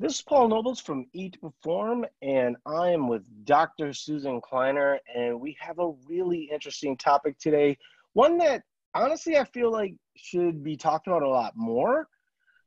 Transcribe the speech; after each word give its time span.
This 0.00 0.14
is 0.14 0.22
Paul 0.22 0.46
Nobles 0.46 0.78
from 0.78 1.06
Eat 1.12 1.32
to 1.32 1.38
Perform, 1.40 2.06
and 2.22 2.56
I 2.64 2.90
am 2.90 3.08
with 3.08 3.24
Dr. 3.44 3.92
Susan 3.92 4.40
Kleiner, 4.40 5.00
and 5.12 5.40
we 5.40 5.56
have 5.58 5.80
a 5.80 5.90
really 6.06 6.48
interesting 6.52 6.96
topic 6.96 7.36
today. 7.40 7.76
One 8.12 8.38
that 8.38 8.62
honestly 8.94 9.36
I 9.36 9.42
feel 9.42 9.72
like 9.72 9.96
should 10.14 10.62
be 10.62 10.76
talked 10.76 11.08
about 11.08 11.24
a 11.24 11.28
lot 11.28 11.56
more, 11.56 12.06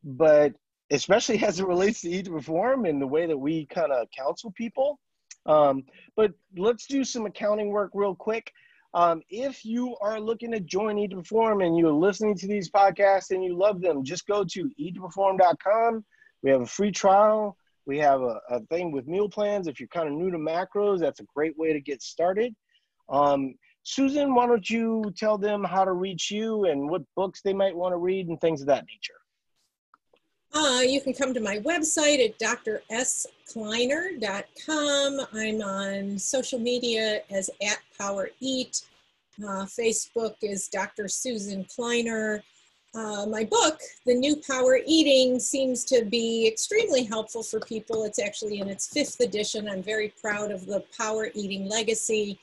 but 0.04 0.56
especially 0.90 1.42
as 1.46 1.62
it 1.62 1.68
relates 1.68 2.02
to 2.02 2.10
Eat 2.10 2.26
to 2.26 2.32
Perform 2.32 2.84
and 2.84 3.02
the 3.02 3.08
way 3.08 3.28
that 3.28 3.38
we 3.38 3.66
kind 3.68 3.94
of 3.94 4.10
counsel 4.12 4.52
people. 4.52 5.00
Um, 5.46 5.86
but 6.18 6.34
let's 6.58 6.86
do 6.86 7.06
some 7.06 7.26
accounting 7.26 7.70
work 7.70 7.92
real 7.94 8.14
quick. 8.14 8.52
Um, 8.94 9.22
if 9.30 9.64
you 9.64 9.96
are 10.02 10.20
looking 10.20 10.52
to 10.52 10.60
join 10.60 10.98
Eat 10.98 11.12
to 11.12 11.16
Perform 11.16 11.62
and 11.62 11.78
you're 11.78 11.94
listening 11.94 12.36
to 12.40 12.48
these 12.48 12.70
podcasts 12.70 13.32
and 13.32 13.42
you 13.42 13.56
love 13.56 13.80
them, 13.80 14.04
just 14.04 14.28
go 14.28 14.44
to 14.44 14.70
eattoperform.com 14.78 16.04
we 16.44 16.52
have 16.52 16.62
a 16.62 16.66
free 16.66 16.92
trial. 16.92 17.58
We 17.86 17.98
have 18.00 18.22
a, 18.22 18.40
a 18.50 18.60
thing 18.68 18.92
with 18.92 19.08
meal 19.08 19.30
plans. 19.30 19.68
If 19.68 19.80
you're 19.80 19.90
kind 19.90 20.08
of 20.08 20.14
new 20.14 20.32
to 20.32 20.38
macros, 20.38 21.00
that's 21.00 21.20
a 21.20 21.26
great 21.36 21.58
way 21.58 21.74
to 21.74 21.82
get 21.82 22.02
started. 22.02 22.56
Um, 23.10 23.56
Susan, 23.84 24.36
why 24.36 24.48
don't 24.48 24.70
you 24.70 25.12
tell 25.18 25.38
them 25.38 25.64
how 25.64 25.84
to 25.84 25.94
reach 25.94 26.30
you 26.30 26.66
and 26.66 26.90
what 26.90 27.02
books 27.16 27.42
they 27.42 27.54
might 27.54 27.76
want 27.76 27.94
to 27.94 27.98
read 27.98 28.28
and 28.28 28.40
things 28.40 28.62
of 28.62 28.68
that 28.68 28.86
nature? 28.86 29.16
Uh, 30.54 30.82
you 30.82 31.00
can 31.00 31.14
come 31.14 31.34
to 31.34 31.40
my 31.40 31.60
website 31.60 32.22
at 32.24 32.38
drsKleiner.com. 32.38 35.28
I'm 35.34 35.62
on 35.62 36.20
social 36.20 36.60
media 36.60 37.22
as 37.30 37.50
at 37.66 37.80
Power 37.98 38.30
Eat. 38.42 38.82
Uh, 39.40 39.66
Facebook 39.66 40.36
is 40.42 40.68
Dr. 40.68 41.08
Susan 41.08 41.66
Kleiner. 41.74 42.44
Uh, 42.94 43.26
my 43.26 43.46
book, 43.46 43.80
The 44.06 44.14
New 44.14 44.36
Power 44.36 44.80
Eating, 44.86 45.40
seems 45.40 45.86
to 45.86 46.04
be 46.04 46.46
extremely 46.46 47.04
helpful 47.04 47.42
for 47.42 47.62
people. 47.62 48.04
It's 48.04 48.20
actually 48.20 48.60
in 48.60 48.68
its 48.68 48.88
fifth 48.88 49.22
edition. 49.22 49.70
I'm 49.70 49.82
very 49.82 50.14
proud 50.22 50.52
of 50.52 50.66
the 50.66 50.84
Power 50.98 51.30
Eating 51.34 51.70
legacy. 51.70 52.38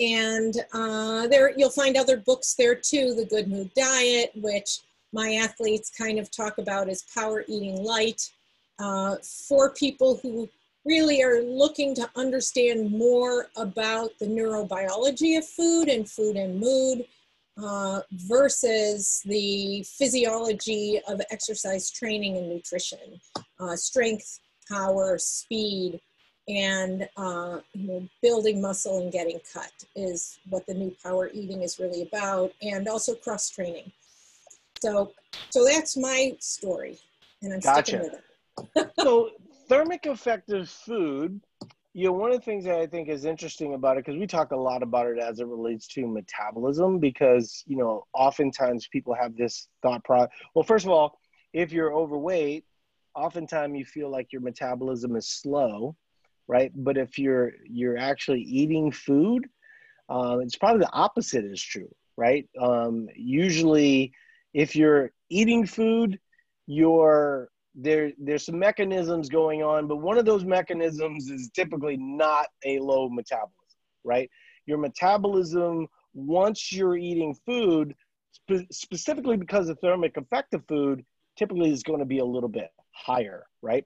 And 0.00 0.54
uh, 0.72 1.28
there 1.28 1.52
you'll 1.56 1.70
find 1.70 1.96
other 1.96 2.16
books 2.16 2.54
there 2.54 2.74
too, 2.74 3.14
The 3.14 3.24
Good 3.24 3.48
Mood 3.48 3.70
Diet, 3.74 4.32
which 4.34 4.80
my 5.12 5.34
athletes 5.34 5.90
kind 5.90 6.18
of 6.18 6.30
talk 6.30 6.58
about 6.58 6.88
as 6.88 7.04
power 7.14 7.44
eating 7.48 7.82
light. 7.82 8.30
Uh, 8.78 9.16
for 9.48 9.70
people 9.70 10.20
who 10.22 10.48
really 10.84 11.22
are 11.22 11.42
looking 11.42 11.94
to 11.94 12.08
understand 12.14 12.90
more 12.90 13.48
about 13.56 14.10
the 14.20 14.26
neurobiology 14.26 15.36
of 15.36 15.46
food 15.46 15.88
and 15.88 16.08
food 16.08 16.36
and 16.36 16.60
mood, 16.60 17.04
uh, 17.62 18.00
versus 18.12 19.22
the 19.24 19.84
physiology 19.98 21.00
of 21.08 21.20
exercise 21.30 21.90
training 21.90 22.36
and 22.36 22.48
nutrition, 22.48 23.20
uh, 23.58 23.74
strength, 23.74 24.40
power, 24.70 25.18
speed, 25.18 26.00
and 26.48 27.08
uh, 27.16 27.58
you 27.74 27.86
know, 27.86 28.08
building 28.22 28.60
muscle 28.60 29.02
and 29.02 29.12
getting 29.12 29.38
cut 29.52 29.72
is 29.94 30.38
what 30.48 30.66
the 30.66 30.74
new 30.74 30.94
power 31.02 31.30
eating 31.32 31.62
is 31.62 31.78
really 31.78 32.02
about, 32.02 32.52
and 32.62 32.88
also 32.88 33.14
cross 33.14 33.50
training. 33.50 33.92
So, 34.80 35.12
so 35.50 35.64
that's 35.64 35.96
my 35.96 36.34
story, 36.38 36.98
and 37.42 37.52
I'm 37.52 37.60
gotcha. 37.60 37.82
sticking 37.82 38.00
with 38.00 38.14
it. 38.76 38.90
so, 39.00 39.30
thermic 39.68 40.06
effect 40.06 40.50
of 40.50 40.68
food 40.68 41.40
you 41.98 42.04
know, 42.04 42.12
one 42.12 42.30
of 42.30 42.38
the 42.38 42.44
things 42.44 42.64
that 42.64 42.78
I 42.78 42.86
think 42.86 43.08
is 43.08 43.24
interesting 43.24 43.74
about 43.74 43.96
it, 43.96 44.04
because 44.04 44.20
we 44.20 44.26
talk 44.28 44.52
a 44.52 44.56
lot 44.56 44.84
about 44.84 45.08
it 45.08 45.18
as 45.18 45.40
it 45.40 45.48
relates 45.48 45.88
to 45.88 46.06
metabolism, 46.06 47.00
because, 47.00 47.64
you 47.66 47.76
know, 47.76 48.06
oftentimes 48.14 48.86
people 48.86 49.14
have 49.14 49.36
this 49.36 49.66
thought 49.82 50.04
process. 50.04 50.30
Well, 50.54 50.62
first 50.62 50.84
of 50.84 50.92
all, 50.92 51.18
if 51.52 51.72
you're 51.72 51.92
overweight, 51.92 52.64
oftentimes 53.16 53.76
you 53.76 53.84
feel 53.84 54.10
like 54.10 54.32
your 54.32 54.42
metabolism 54.42 55.16
is 55.16 55.28
slow, 55.28 55.96
right? 56.46 56.70
But 56.72 56.96
if 56.96 57.18
you're 57.18 57.50
you're 57.68 57.98
actually 57.98 58.42
eating 58.42 58.92
food, 58.92 59.48
uh, 60.08 60.38
it's 60.40 60.54
probably 60.54 60.82
the 60.82 60.92
opposite 60.92 61.44
is 61.44 61.60
true, 61.60 61.92
right? 62.16 62.48
Um, 62.60 63.08
usually, 63.16 64.12
if 64.54 64.76
you're 64.76 65.10
eating 65.30 65.66
food, 65.66 66.20
you're 66.68 67.48
there 67.74 68.12
there's 68.18 68.46
some 68.46 68.58
mechanisms 68.58 69.28
going 69.28 69.62
on 69.62 69.86
but 69.86 69.96
one 69.96 70.18
of 70.18 70.24
those 70.24 70.44
mechanisms 70.44 71.28
is 71.28 71.50
typically 71.54 71.96
not 71.96 72.46
a 72.64 72.78
low 72.78 73.08
metabolism 73.08 73.54
right? 74.04 74.30
Your 74.66 74.78
metabolism 74.78 75.86
once 76.14 76.72
you're 76.72 76.96
eating 76.96 77.36
food 77.46 77.94
spe- 78.32 78.70
specifically 78.72 79.36
because 79.36 79.68
of 79.68 79.78
thermic 79.80 80.16
effect 80.16 80.54
of 80.54 80.64
food 80.66 81.04
typically 81.36 81.70
is 81.70 81.82
going 81.82 82.00
to 82.00 82.04
be 82.04 82.18
a 82.18 82.24
little 82.24 82.48
bit 82.48 82.70
higher 82.92 83.44
right? 83.62 83.84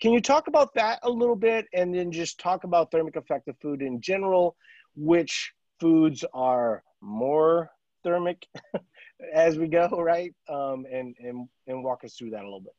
Can 0.00 0.12
you 0.12 0.20
talk 0.20 0.48
about 0.48 0.74
that 0.74 0.98
a 1.02 1.10
little 1.10 1.36
bit 1.36 1.66
and 1.72 1.94
then 1.94 2.12
just 2.12 2.38
talk 2.38 2.64
about 2.64 2.90
thermic 2.90 3.16
effect 3.16 3.48
of 3.48 3.56
food 3.62 3.80
in 3.80 4.00
general? 4.00 4.56
Which 4.96 5.52
foods 5.80 6.24
are 6.34 6.82
more 7.00 7.70
thermic 8.02 8.46
as 9.32 9.56
we 9.56 9.66
go 9.68 9.88
right? 9.88 10.34
Um, 10.48 10.84
and, 10.92 11.16
and 11.18 11.48
and 11.66 11.82
walk 11.82 12.04
us 12.04 12.14
through 12.14 12.30
that 12.30 12.42
a 12.42 12.44
little 12.44 12.60
bit 12.60 12.74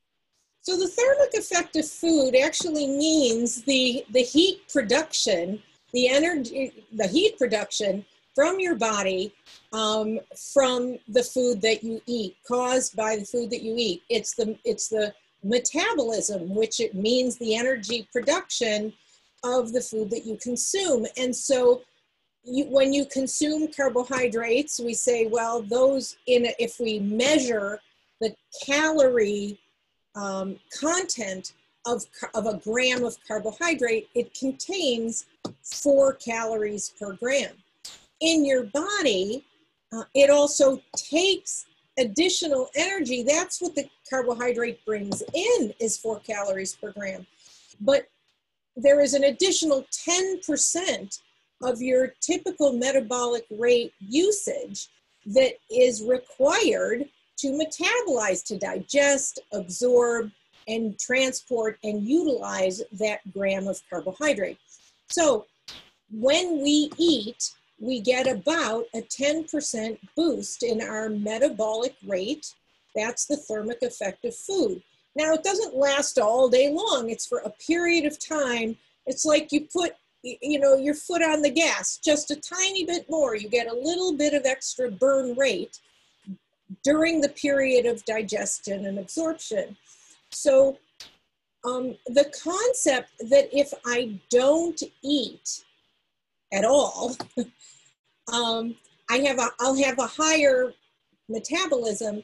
so 0.66 0.76
the 0.76 0.88
thermic 0.88 1.36
effect 1.36 1.76
of 1.76 1.88
food 1.88 2.36
actually 2.36 2.88
means 2.88 3.62
the, 3.66 4.04
the 4.12 4.24
heat 4.24 4.68
production, 4.68 5.62
the 5.94 6.10
energy, 6.10 6.74
the 6.92 7.06
heat 7.06 7.38
production 7.38 8.04
from 8.34 8.60
your 8.60 8.74
body 8.74 9.32
um, 9.74 10.20
from 10.54 10.98
the 11.08 11.22
food 11.22 11.62
that 11.62 11.84
you 11.84 12.02
eat, 12.08 12.36
caused 12.48 12.96
by 12.96 13.16
the 13.16 13.26
food 13.26 13.52
that 13.52 13.62
you 13.62 13.76
eat. 13.78 14.02
It's 14.10 14.34
the, 14.34 14.58
it's 14.66 14.90
the 14.90 15.14
metabolism, 15.44 16.56
which 16.56 16.80
it 16.80 16.96
means 16.96 17.38
the 17.38 17.56
energy 17.56 18.10
production 18.12 18.92
of 19.44 19.72
the 19.72 19.82
food 19.82 20.10
that 20.10 20.26
you 20.26 20.36
consume. 20.42 21.06
And 21.16 21.36
so 21.36 21.84
you, 22.44 22.66
when 22.66 22.92
you 22.92 23.06
consume 23.06 23.72
carbohydrates, 23.72 24.80
we 24.80 24.96
say, 24.96 25.28
well, 25.28 25.62
those 25.62 26.18
in, 26.26 26.48
if 26.58 26.80
we 26.80 26.98
measure 26.98 27.80
the 28.20 28.34
calorie 28.66 29.60
um, 30.16 30.58
content 30.78 31.54
of, 31.86 32.04
of 32.34 32.46
a 32.48 32.58
gram 32.58 33.04
of 33.04 33.18
carbohydrate, 33.28 34.10
it 34.16 34.34
contains 34.34 35.26
four 35.62 36.14
calories 36.14 36.94
per 37.00 37.14
gram. 37.14 37.54
In 38.22 38.46
your 38.46 38.64
body, 38.66 39.46
uh, 39.94 40.04
it 40.14 40.30
also 40.30 40.82
takes 40.96 41.66
additional 41.98 42.70
energy. 42.76 43.24
That's 43.24 43.62
what 43.62 43.76
the 43.76 43.88
carbohydrate 44.10 44.84
brings 44.86 45.22
in 45.34 45.74
is 45.80 45.98
four 45.98 46.20
calories 46.20 46.76
per 46.76 46.92
gram. 46.92 47.26
But 47.80 48.08
there 48.76 49.02
is 49.02 49.14
an 49.14 49.26
additional 49.26 49.86
10% 50.08 51.20
of 51.64 51.82
your 51.82 52.14
typical 52.20 52.74
metabolic 52.74 53.46
rate 53.50 53.94
usage 54.00 54.90
that 55.28 55.54
is 55.70 56.04
required 56.04 57.06
to 57.38 57.48
metabolize, 57.48 58.44
to 58.46 58.58
digest, 58.58 59.40
absorb, 59.52 60.32
and 60.68 60.98
transport 60.98 61.78
and 61.84 62.08
utilize 62.08 62.82
that 62.94 63.20
gram 63.34 63.68
of 63.68 63.82
carbohydrate. 63.90 64.58
So 65.10 65.46
when 66.12 66.62
we 66.62 66.92
eat, 66.98 67.52
we 67.80 68.00
get 68.00 68.28
about 68.28 68.86
a 68.94 69.02
10% 69.02 69.98
boost 70.16 70.64
in 70.64 70.82
our 70.82 71.10
metabolic 71.10 71.96
rate. 72.06 72.54
That's 72.96 73.26
the 73.26 73.38
thermic 73.38 73.82
effect 73.82 74.26
of 74.26 74.36
food. 74.36 74.82
Now, 75.16 75.34
it 75.34 75.44
doesn't 75.44 75.76
last 75.76 76.18
all 76.18 76.50
day 76.50 76.72
long. 76.72 77.10
It's 77.10 77.26
for 77.26 77.40
a 77.40 77.50
period 77.50 78.06
of 78.06 78.20
time. 78.20 78.78
It's 79.06 79.26
like 79.26 79.52
you 79.52 79.68
put, 79.72 79.94
you 80.24 80.60
know, 80.60 80.76
your 80.76 80.96
foot 80.96 81.22
on 81.22 81.42
the 81.42 81.50
gas 81.50 82.00
just 82.04 82.32
a 82.32 82.36
tiny 82.36 82.86
bit 82.86 83.10
more. 83.10 83.36
You 83.36 83.50
get 83.50 83.72
a 83.72 83.76
little 83.76 84.14
bit 84.14 84.34
of 84.34 84.46
extra 84.46 84.90
burn 84.90 85.36
rate 85.36 85.80
during 86.84 87.22
the 87.22 87.30
period 87.30 87.86
of 87.86 88.04
digestion 88.06 88.86
and 88.86 89.00
absorption. 89.00 89.78
So 90.32 90.78
um, 91.64 91.96
the 92.08 92.32
concept 92.44 93.12
that 93.30 93.50
if 93.52 93.74
I 93.86 94.20
don't 94.30 94.82
eat 95.04 95.64
at 96.54 96.66
all, 96.66 97.16
um, 98.34 98.76
I 99.10 99.18
have 99.20 99.40
a, 99.40 99.50
I'll 99.60 99.76
have 99.76 100.00
a 100.00 100.08
higher 100.08 100.74
metabolism 101.30 102.24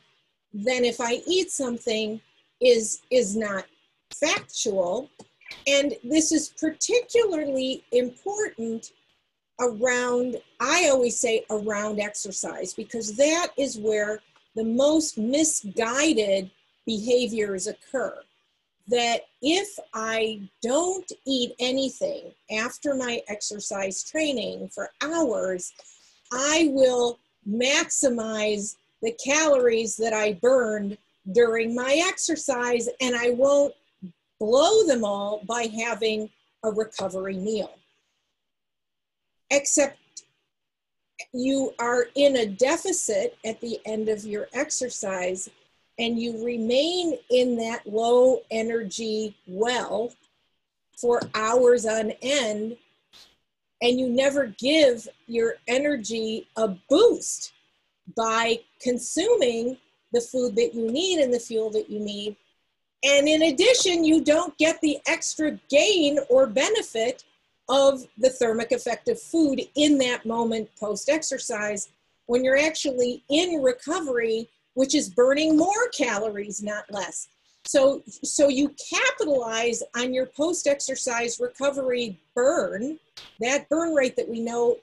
than 0.53 0.85
if 0.85 0.99
I 0.99 1.21
eat 1.27 1.51
something 1.51 2.19
is, 2.59 3.01
is 3.09 3.35
not 3.35 3.65
factual. 4.13 5.09
And 5.67 5.95
this 6.03 6.31
is 6.31 6.49
particularly 6.59 7.83
important 7.91 8.91
around, 9.59 10.37
I 10.59 10.89
always 10.89 11.19
say 11.19 11.45
around 11.49 11.99
exercise, 11.99 12.73
because 12.73 13.15
that 13.17 13.49
is 13.57 13.77
where 13.77 14.19
the 14.55 14.63
most 14.63 15.17
misguided 15.17 16.51
behaviors 16.85 17.67
occur. 17.67 18.17
That 18.87 19.21
if 19.41 19.69
I 19.93 20.49
don't 20.61 21.09
eat 21.25 21.53
anything 21.59 22.33
after 22.51 22.95
my 22.95 23.21
exercise 23.27 24.03
training 24.03 24.69
for 24.69 24.89
hours, 25.01 25.71
I 26.33 26.69
will 26.73 27.19
maximize 27.47 28.75
the 29.01 29.15
calories 29.23 29.95
that 29.97 30.13
I 30.13 30.33
burned 30.33 30.97
during 31.31 31.75
my 31.75 32.03
exercise 32.07 32.89
and 32.99 33.15
I 33.15 33.31
won't 33.31 33.73
blow 34.39 34.83
them 34.85 35.03
all 35.03 35.41
by 35.45 35.63
having 35.63 36.29
a 36.63 36.71
recovery 36.71 37.37
meal. 37.37 37.71
Except 39.51 39.97
you 41.33 41.73
are 41.79 42.07
in 42.15 42.37
a 42.37 42.45
deficit 42.45 43.37
at 43.45 43.59
the 43.61 43.79
end 43.85 44.09
of 44.09 44.25
your 44.25 44.47
exercise 44.53 45.49
and 45.99 46.19
you 46.19 46.43
remain 46.43 47.17
in 47.29 47.57
that 47.57 47.85
low 47.85 48.41
energy 48.49 49.35
well 49.47 50.11
for 50.99 51.21
hours 51.33 51.85
on 51.85 52.11
end 52.21 52.77
and 53.81 53.99
you 53.99 54.09
never 54.09 54.47
give 54.59 55.07
your 55.27 55.55
energy 55.67 56.47
a 56.55 56.69
boost 56.89 57.53
by 58.15 58.59
consuming 58.79 59.77
the 60.13 60.21
food 60.21 60.55
that 60.55 60.73
you 60.73 60.91
need 60.91 61.19
and 61.19 61.33
the 61.33 61.39
fuel 61.39 61.69
that 61.71 61.89
you 61.89 61.99
need. 61.99 62.35
And 63.03 63.27
in 63.27 63.43
addition, 63.43 64.03
you 64.03 64.23
don't 64.23 64.55
get 64.57 64.79
the 64.81 64.99
extra 65.07 65.57
gain 65.69 66.19
or 66.29 66.45
benefit 66.45 67.23
of 67.71 68.05
the 68.17 68.29
thermic 68.29 68.73
effect 68.73 69.07
of 69.07 69.19
food 69.19 69.61
in 69.75 69.97
that 69.97 70.25
moment 70.25 70.69
post 70.77 71.07
exercise 71.07 71.87
when 72.25 72.43
you're 72.43 72.57
actually 72.57 73.23
in 73.29 73.61
recovery, 73.63 74.49
which 74.73 74.93
is 74.93 75.09
burning 75.09 75.57
more 75.57 75.87
calories, 75.97 76.61
not 76.61 76.83
less. 76.91 77.29
So, 77.63 78.03
so 78.23 78.49
you 78.49 78.75
capitalize 78.89 79.83
on 79.95 80.13
your 80.13 80.25
post 80.25 80.67
exercise 80.67 81.39
recovery 81.39 82.19
burn, 82.35 82.99
that 83.39 83.69
burn 83.69 83.93
rate 83.93 84.17
that 84.17 84.27
we 84.27 84.41
know 84.41 84.77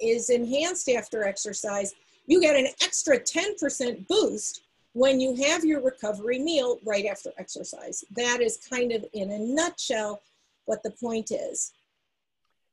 is 0.00 0.28
enhanced 0.28 0.88
after 0.88 1.24
exercise. 1.24 1.94
You 2.26 2.40
get 2.40 2.56
an 2.56 2.66
extra 2.82 3.20
10% 3.20 4.08
boost 4.08 4.62
when 4.94 5.20
you 5.20 5.36
have 5.36 5.64
your 5.64 5.80
recovery 5.80 6.40
meal 6.40 6.78
right 6.84 7.06
after 7.06 7.30
exercise. 7.38 8.04
That 8.16 8.40
is 8.40 8.56
kind 8.68 8.90
of 8.90 9.04
in 9.12 9.30
a 9.30 9.38
nutshell 9.38 10.20
what 10.64 10.82
the 10.82 10.90
point 10.90 11.30
is. 11.30 11.72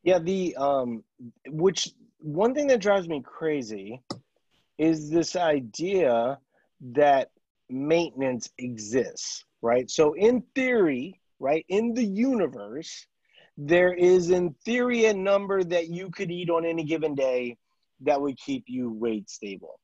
Yeah, 0.04 0.20
the 0.20 0.56
um 0.58 1.04
which 1.48 1.90
one 2.20 2.54
thing 2.54 2.68
that 2.68 2.82
drives 2.82 3.08
me 3.08 3.22
crazy 3.24 4.02
is 4.78 5.10
this 5.10 5.36
idea 5.36 6.40
that 6.94 7.30
maintenance 7.70 8.50
exists, 8.58 9.46
right? 9.62 9.90
So 9.90 10.14
in 10.14 10.44
theory, 10.56 11.20
right, 11.40 11.66
in 11.70 11.94
the 11.94 12.04
universe, 12.04 13.06
there 13.58 13.94
is 13.94 14.32
in 14.32 14.56
theory 14.66 15.06
a 15.06 15.14
number 15.14 15.64
that 15.64 15.90
you 15.90 16.10
could 16.10 16.32
eat 16.32 16.50
on 16.50 16.66
any 16.66 16.84
given 16.84 17.16
day 17.16 17.58
that 18.02 18.20
would 18.20 18.38
keep 18.38 18.64
you 18.68 18.92
weight 18.92 19.30
stable. 19.30 19.80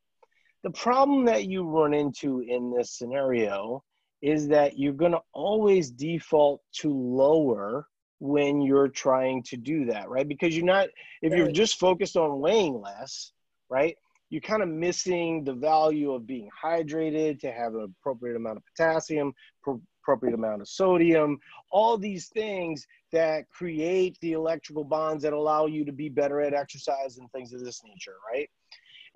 The 0.63 0.71
problem 0.71 1.25
that 1.25 1.45
you 1.45 1.63
run 1.63 1.93
into 1.93 2.39
in 2.39 2.73
this 2.75 2.97
scenario 2.97 3.83
is 4.21 4.47
that 4.47 4.79
you're 4.79 4.93
going 4.93 5.11
to 5.11 5.21
always 5.31 5.91
default 5.91 6.61
to 6.79 6.91
lower 6.91 7.87
when 8.19 8.61
you're 8.61 8.87
trying 8.87 9.43
to 9.43 9.57
do 9.57 9.85
that, 9.85 10.09
right? 10.09 10.27
Because 10.27 10.55
you're 10.55 10.65
not, 10.65 10.87
if 11.21 11.33
you're 11.33 11.51
just 11.51 11.79
focused 11.79 12.17
on 12.17 12.39
weighing 12.39 12.81
less, 12.81 13.31
right? 13.69 13.95
You're 14.29 14.41
kind 14.41 14.63
of 14.63 14.69
missing 14.69 15.43
the 15.43 15.53
value 15.53 16.11
of 16.11 16.27
being 16.27 16.49
hydrated, 16.63 17.39
to 17.41 17.51
have 17.51 17.75
an 17.75 17.93
appropriate 18.01 18.35
amount 18.35 18.57
of 18.57 18.63
potassium, 18.65 19.33
appropriate 20.03 20.33
amount 20.33 20.61
of 20.61 20.67
sodium, 20.67 21.37
all 21.71 21.97
these 21.97 22.27
things 22.29 22.85
that 23.11 23.47
create 23.49 24.17
the 24.21 24.33
electrical 24.33 24.83
bonds 24.83 25.23
that 25.23 25.33
allow 25.33 25.65
you 25.65 25.85
to 25.85 25.91
be 25.91 26.09
better 26.09 26.41
at 26.41 26.53
exercise 26.53 27.17
and 27.17 27.31
things 27.31 27.53
of 27.53 27.63
this 27.63 27.81
nature, 27.85 28.15
right? 28.33 28.49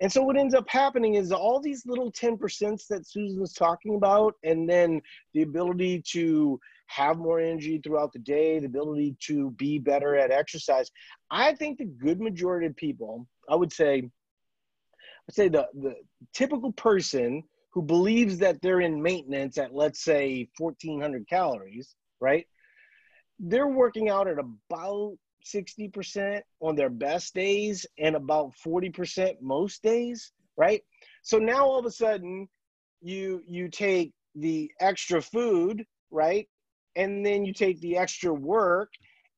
And 0.00 0.10
so 0.10 0.22
what 0.22 0.36
ends 0.36 0.54
up 0.54 0.68
happening 0.68 1.14
is 1.14 1.30
all 1.30 1.60
these 1.60 1.86
little 1.86 2.10
10% 2.10 2.86
that 2.88 3.06
Susan's 3.06 3.52
talking 3.52 3.94
about, 3.94 4.34
and 4.42 4.68
then 4.68 5.00
the 5.32 5.42
ability 5.42 6.02
to 6.08 6.58
have 6.86 7.18
more 7.18 7.40
energy 7.40 7.80
throughout 7.82 8.12
the 8.12 8.18
day, 8.18 8.58
the 8.58 8.66
ability 8.66 9.16
to 9.26 9.50
be 9.52 9.78
better 9.78 10.16
at 10.16 10.30
exercise. 10.30 10.90
I 11.30 11.54
think 11.54 11.78
the 11.78 11.84
good 11.84 12.20
majority 12.20 12.66
of 12.66 12.76
people, 12.76 13.26
I 13.48 13.56
would 13.56 13.72
say, 13.72 14.02
I'd 15.28 15.34
say 15.34 15.48
the, 15.48 15.68
the 15.74 15.94
typical 16.34 16.72
person 16.72 17.44
who 17.72 17.82
believes 17.82 18.38
that 18.38 18.60
they're 18.60 18.80
in 18.80 19.02
maintenance 19.02 19.56
at 19.56 19.74
let's 19.74 20.04
say 20.04 20.48
1400 20.58 21.28
calories, 21.28 21.94
right? 22.20 22.46
They're 23.38 23.68
working 23.68 24.10
out 24.10 24.28
at 24.28 24.36
about 24.38 25.16
60% 25.44 26.42
on 26.60 26.76
their 26.76 26.90
best 26.90 27.34
days 27.34 27.86
and 27.98 28.14
about 28.14 28.52
40% 28.64 29.40
most 29.40 29.82
days, 29.82 30.32
right? 30.56 30.82
So 31.22 31.38
now 31.38 31.64
all 31.64 31.78
of 31.78 31.86
a 31.86 31.90
sudden 31.90 32.48
you 33.00 33.42
you 33.46 33.68
take 33.68 34.12
the 34.34 34.70
extra 34.80 35.20
food, 35.20 35.84
right? 36.10 36.48
And 36.96 37.24
then 37.24 37.44
you 37.44 37.52
take 37.52 37.80
the 37.80 37.96
extra 37.96 38.32
work 38.32 38.90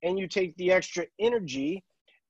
and 0.03 0.19
you 0.19 0.29
take 0.29 0.57
the 0.57 0.73
extra 0.73 1.07
energy 1.19 1.85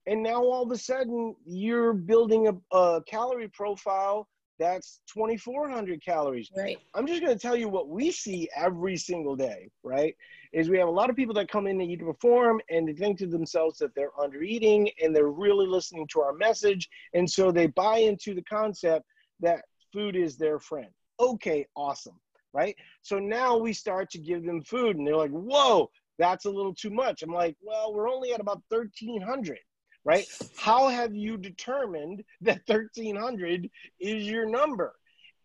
and 0.06 0.23
now 0.23 0.43
all 0.43 0.62
of 0.62 0.71
a 0.71 0.79
sudden 0.79 1.35
you're 1.44 1.94
building 1.94 2.49
a, 2.49 2.76
a 2.76 3.03
calorie 3.06 3.49
profile 3.49 4.29
that's 4.59 5.00
2400 5.12 6.05
calories. 6.05 6.49
Right. 6.56 6.79
I'm 6.94 7.09
just 7.09 7.21
going 7.21 7.37
to 7.37 7.41
tell 7.41 7.56
you 7.56 7.69
what 7.69 7.88
we 7.88 8.12
see 8.12 8.49
every 8.55 8.97
single 8.97 9.35
day 9.35 9.71
right? 9.82 10.15
Is 10.53 10.69
we 10.69 10.79
have 10.79 10.88
a 10.88 10.93
lot 10.93 11.11
of 11.11 11.17
people 11.17 11.35
that 11.35 11.50
come 11.50 11.67
in 11.67 11.79
to 11.79 11.85
eat 11.85 11.99
to 11.99 12.05
perform 12.05 12.61
and 12.71 12.87
they 12.87 12.93
think 12.93 13.19
to 13.19 13.26
themselves 13.26 13.79
that 13.79 13.94
they're 13.94 14.19
under 14.21 14.43
eating 14.43 14.88
and 15.03 15.15
they're 15.15 15.29
really 15.29 15.67
listening 15.67 16.06
to 16.12 16.21
our 16.21 16.32
message 16.32 16.88
and 17.15 17.29
so 17.29 17.50
they 17.50 17.67
buy 17.67 17.99
into 17.99 18.35
the 18.35 18.43
concept 18.43 19.05
that 19.41 19.65
food 19.93 20.15
is 20.17 20.37
their 20.37 20.59
friend. 20.61 20.91
Okay 21.19 21.67
awesome 21.76 22.19
right 22.54 22.76
so 23.02 23.18
now 23.18 23.56
we 23.56 23.72
start 23.72 24.08
to 24.10 24.18
give 24.18 24.44
them 24.44 24.62
food 24.62 24.96
and 24.96 25.06
they're 25.06 25.16
like 25.16 25.30
whoa 25.30 25.90
that's 26.18 26.46
a 26.46 26.50
little 26.50 26.74
too 26.74 26.90
much 26.90 27.22
i'm 27.22 27.32
like 27.32 27.56
well 27.60 27.92
we're 27.92 28.08
only 28.08 28.32
at 28.32 28.40
about 28.40 28.62
1300 28.68 29.58
right? 30.04 30.26
How 30.56 30.88
have 30.88 31.14
you 31.14 31.36
determined 31.36 32.22
that 32.42 32.60
1300 32.66 33.68
is 34.00 34.24
your 34.24 34.46
number? 34.46 34.94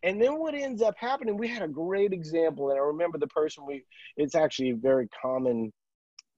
And 0.04 0.22
then 0.22 0.40
what 0.40 0.56
ends 0.56 0.82
up 0.82 0.96
happening, 0.98 1.38
we 1.38 1.48
had 1.48 1.62
a 1.62 1.68
great 1.68 2.14
example, 2.14 2.70
and 2.70 2.80
I 2.80 2.84
remember 2.84 3.18
the 3.18 3.28
person 3.28 3.66
we, 3.66 3.84
it's 4.16 4.36
actually 4.36 4.70
a 4.70 4.76
very 4.76 5.10
common 5.22 5.74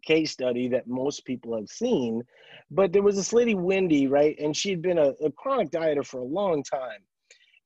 case 0.04 0.32
study 0.32 0.68
that 0.70 0.88
most 0.88 1.26
people 1.26 1.56
have 1.56 1.68
seen. 1.68 2.24
But 2.72 2.92
there 2.92 3.04
was 3.04 3.16
this 3.16 3.34
lady, 3.34 3.54
Wendy, 3.54 4.08
right? 4.08 4.36
And 4.40 4.58
she'd 4.58 4.82
been 4.82 4.98
a, 4.98 5.10
a 5.24 5.32
chronic 5.32 5.70
dieter 5.70 6.06
for 6.06 6.20
a 6.20 6.26
long 6.26 6.64
time. 6.64 7.02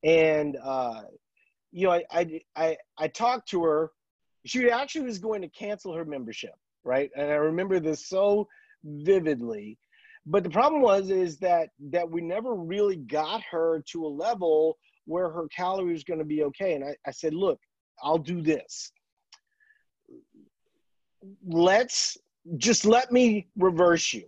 And, 0.03 0.57
uh, 0.61 1.03
you 1.75 1.87
know, 1.87 1.93
I, 1.93 2.03
I, 2.11 2.41
I, 2.55 2.77
I 2.97 3.07
talked 3.07 3.49
to 3.49 3.63
her. 3.63 3.91
She 4.45 4.69
actually 4.69 5.05
was 5.05 5.19
going 5.19 5.41
to 5.41 5.49
cancel 5.49 5.93
her 5.93 6.05
membership, 6.05 6.53
right? 6.83 7.09
And 7.15 7.29
I 7.29 7.35
remember 7.35 7.79
this 7.79 8.07
so 8.07 8.47
vividly 8.83 9.77
but 10.25 10.43
the 10.43 10.49
problem 10.49 10.81
was 10.81 11.09
is 11.09 11.37
that 11.37 11.69
that 11.91 12.09
we 12.09 12.21
never 12.21 12.55
really 12.55 12.95
got 12.95 13.41
her 13.43 13.83
to 13.91 14.05
a 14.05 14.07
level 14.07 14.77
where 15.05 15.29
her 15.29 15.47
calories 15.47 16.03
were 16.07 16.15
going 16.15 16.19
to 16.19 16.25
be 16.25 16.43
okay 16.43 16.73
and 16.73 16.83
I, 16.83 16.95
I 17.05 17.11
said 17.11 17.33
look 17.33 17.59
i'll 18.03 18.17
do 18.17 18.41
this 18.41 18.91
let's 21.45 22.17
just 22.57 22.85
let 22.85 23.11
me 23.11 23.47
reverse 23.57 24.13
you 24.13 24.25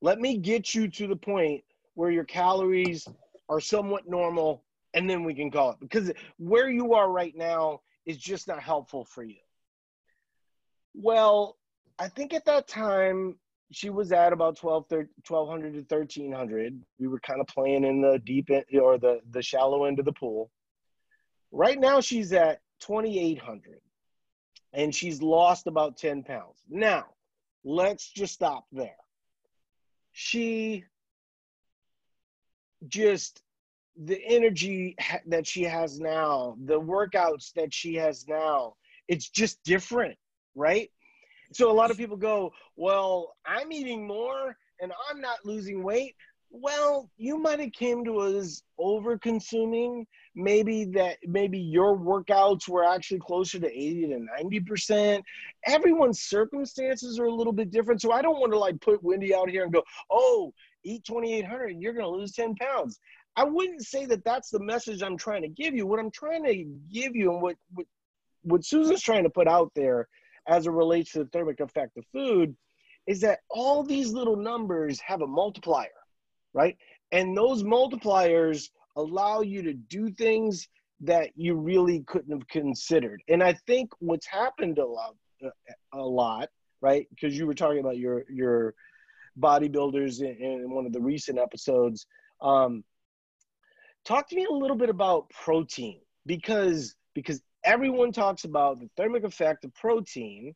let 0.00 0.18
me 0.18 0.36
get 0.36 0.74
you 0.74 0.88
to 0.88 1.06
the 1.06 1.16
point 1.16 1.62
where 1.94 2.10
your 2.10 2.24
calories 2.24 3.06
are 3.48 3.60
somewhat 3.60 4.08
normal 4.08 4.64
and 4.94 5.10
then 5.10 5.24
we 5.24 5.34
can 5.34 5.50
call 5.50 5.72
it 5.72 5.80
because 5.80 6.10
where 6.38 6.70
you 6.70 6.94
are 6.94 7.10
right 7.10 7.36
now 7.36 7.80
is 8.06 8.16
just 8.16 8.48
not 8.48 8.60
helpful 8.60 9.04
for 9.04 9.22
you. 9.22 9.36
Well 10.94 11.58
i 11.98 12.08
think 12.08 12.34
at 12.34 12.44
that 12.44 12.66
time 12.66 13.36
she 13.72 13.90
was 13.90 14.12
at 14.12 14.32
about 14.32 14.56
12 14.56 14.86
1200 14.90 15.72
to 15.72 15.96
1300 15.96 16.82
we 16.98 17.08
were 17.08 17.20
kind 17.20 17.40
of 17.40 17.46
playing 17.46 17.84
in 17.84 18.00
the 18.00 18.20
deep 18.24 18.50
end 18.50 18.64
or 18.80 18.98
the 18.98 19.20
the 19.30 19.42
shallow 19.42 19.84
end 19.84 19.98
of 19.98 20.04
the 20.04 20.12
pool. 20.12 20.50
Right 21.50 21.78
now 21.78 22.00
she's 22.00 22.32
at 22.32 22.60
2800 22.80 23.80
and 24.72 24.94
she's 24.94 25.22
lost 25.22 25.66
about 25.66 25.96
10 25.96 26.24
pounds. 26.24 26.62
Now 26.68 27.04
let's 27.64 28.10
just 28.10 28.34
stop 28.34 28.66
there. 28.72 28.96
She 30.12 30.84
just 32.86 33.42
the 33.96 34.20
energy 34.26 34.96
that 35.26 35.46
she 35.46 35.62
has 35.62 36.00
now 36.00 36.56
the 36.64 36.80
workouts 36.80 37.52
that 37.52 37.72
she 37.72 37.94
has 37.94 38.26
now 38.28 38.74
it's 39.08 39.28
just 39.28 39.62
different 39.62 40.16
right 40.54 40.90
so 41.54 41.70
a 41.70 41.72
lot 41.72 41.90
of 41.90 41.96
people 41.96 42.16
go, 42.16 42.52
well, 42.76 43.36
I'm 43.46 43.70
eating 43.72 44.06
more 44.06 44.56
and 44.80 44.92
I'm 45.08 45.20
not 45.20 45.44
losing 45.44 45.82
weight. 45.82 46.16
Well, 46.50 47.10
you 47.16 47.38
might 47.38 47.60
have 47.60 47.72
came 47.72 48.04
to 48.04 48.18
us 48.18 48.62
over 48.78 49.18
consuming. 49.18 50.06
Maybe 50.36 50.84
that 50.86 51.18
maybe 51.24 51.58
your 51.58 51.96
workouts 51.96 52.68
were 52.68 52.84
actually 52.84 53.20
closer 53.20 53.58
to 53.58 53.66
80 53.66 54.08
to 54.08 54.18
90 54.40 54.60
percent. 54.60 55.24
Everyone's 55.66 56.22
circumstances 56.22 57.18
are 57.18 57.26
a 57.26 57.34
little 57.34 57.52
bit 57.52 57.70
different. 57.70 58.00
So 58.00 58.12
I 58.12 58.22
don't 58.22 58.40
want 58.40 58.52
to 58.52 58.58
like 58.58 58.80
put 58.80 59.02
Wendy 59.02 59.34
out 59.34 59.50
here 59.50 59.64
and 59.64 59.72
go, 59.72 59.82
oh, 60.10 60.52
eat 60.84 61.04
2,800 61.04 61.70
and 61.70 61.82
you're 61.82 61.92
going 61.92 62.04
to 62.04 62.10
lose 62.10 62.32
10 62.32 62.54
pounds. 62.56 63.00
I 63.36 63.44
wouldn't 63.44 63.82
say 63.82 64.06
that 64.06 64.24
that's 64.24 64.50
the 64.50 64.60
message 64.60 65.02
I'm 65.02 65.16
trying 65.16 65.42
to 65.42 65.48
give 65.48 65.74
you. 65.74 65.86
What 65.86 65.98
I'm 65.98 66.10
trying 66.10 66.44
to 66.44 66.64
give 66.92 67.16
you 67.16 67.32
and 67.32 67.42
what, 67.42 67.56
what, 67.72 67.86
what 68.42 68.64
Susan's 68.64 69.02
trying 69.02 69.24
to 69.24 69.30
put 69.30 69.48
out 69.48 69.72
there 69.74 70.08
as 70.46 70.66
it 70.66 70.70
relates 70.70 71.12
to 71.12 71.20
the 71.20 71.30
thermic 71.30 71.60
effect 71.60 71.96
of 71.96 72.04
food 72.12 72.54
is 73.06 73.20
that 73.20 73.40
all 73.50 73.82
these 73.82 74.12
little 74.12 74.36
numbers 74.36 75.00
have 75.00 75.22
a 75.22 75.26
multiplier, 75.26 75.88
right? 76.52 76.76
And 77.12 77.36
those 77.36 77.62
multipliers 77.62 78.70
allow 78.96 79.40
you 79.40 79.62
to 79.62 79.74
do 79.74 80.10
things 80.10 80.68
that 81.00 81.30
you 81.34 81.54
really 81.54 82.02
couldn't 82.06 82.32
have 82.32 82.48
considered. 82.48 83.22
And 83.28 83.42
I 83.42 83.54
think 83.66 83.90
what's 83.98 84.26
happened 84.26 84.78
a 84.78 84.86
lot, 84.86 85.14
a 85.92 85.98
lot, 85.98 86.48
right? 86.80 87.06
Because 87.10 87.36
you 87.36 87.46
were 87.46 87.54
talking 87.54 87.80
about 87.80 87.98
your 87.98 88.24
your 88.30 88.74
bodybuilders 89.38 90.20
in, 90.20 90.36
in 90.40 90.70
one 90.70 90.86
of 90.86 90.92
the 90.92 91.00
recent 91.00 91.38
episodes. 91.38 92.06
Um, 92.40 92.84
talk 94.04 94.28
to 94.28 94.36
me 94.36 94.44
a 94.44 94.52
little 94.52 94.76
bit 94.76 94.90
about 94.90 95.30
protein 95.30 96.00
because 96.26 96.94
because 97.14 97.40
everyone 97.64 98.12
talks 98.12 98.44
about 98.44 98.80
the 98.80 98.88
thermic 98.96 99.24
effect 99.24 99.64
of 99.64 99.74
protein, 99.74 100.54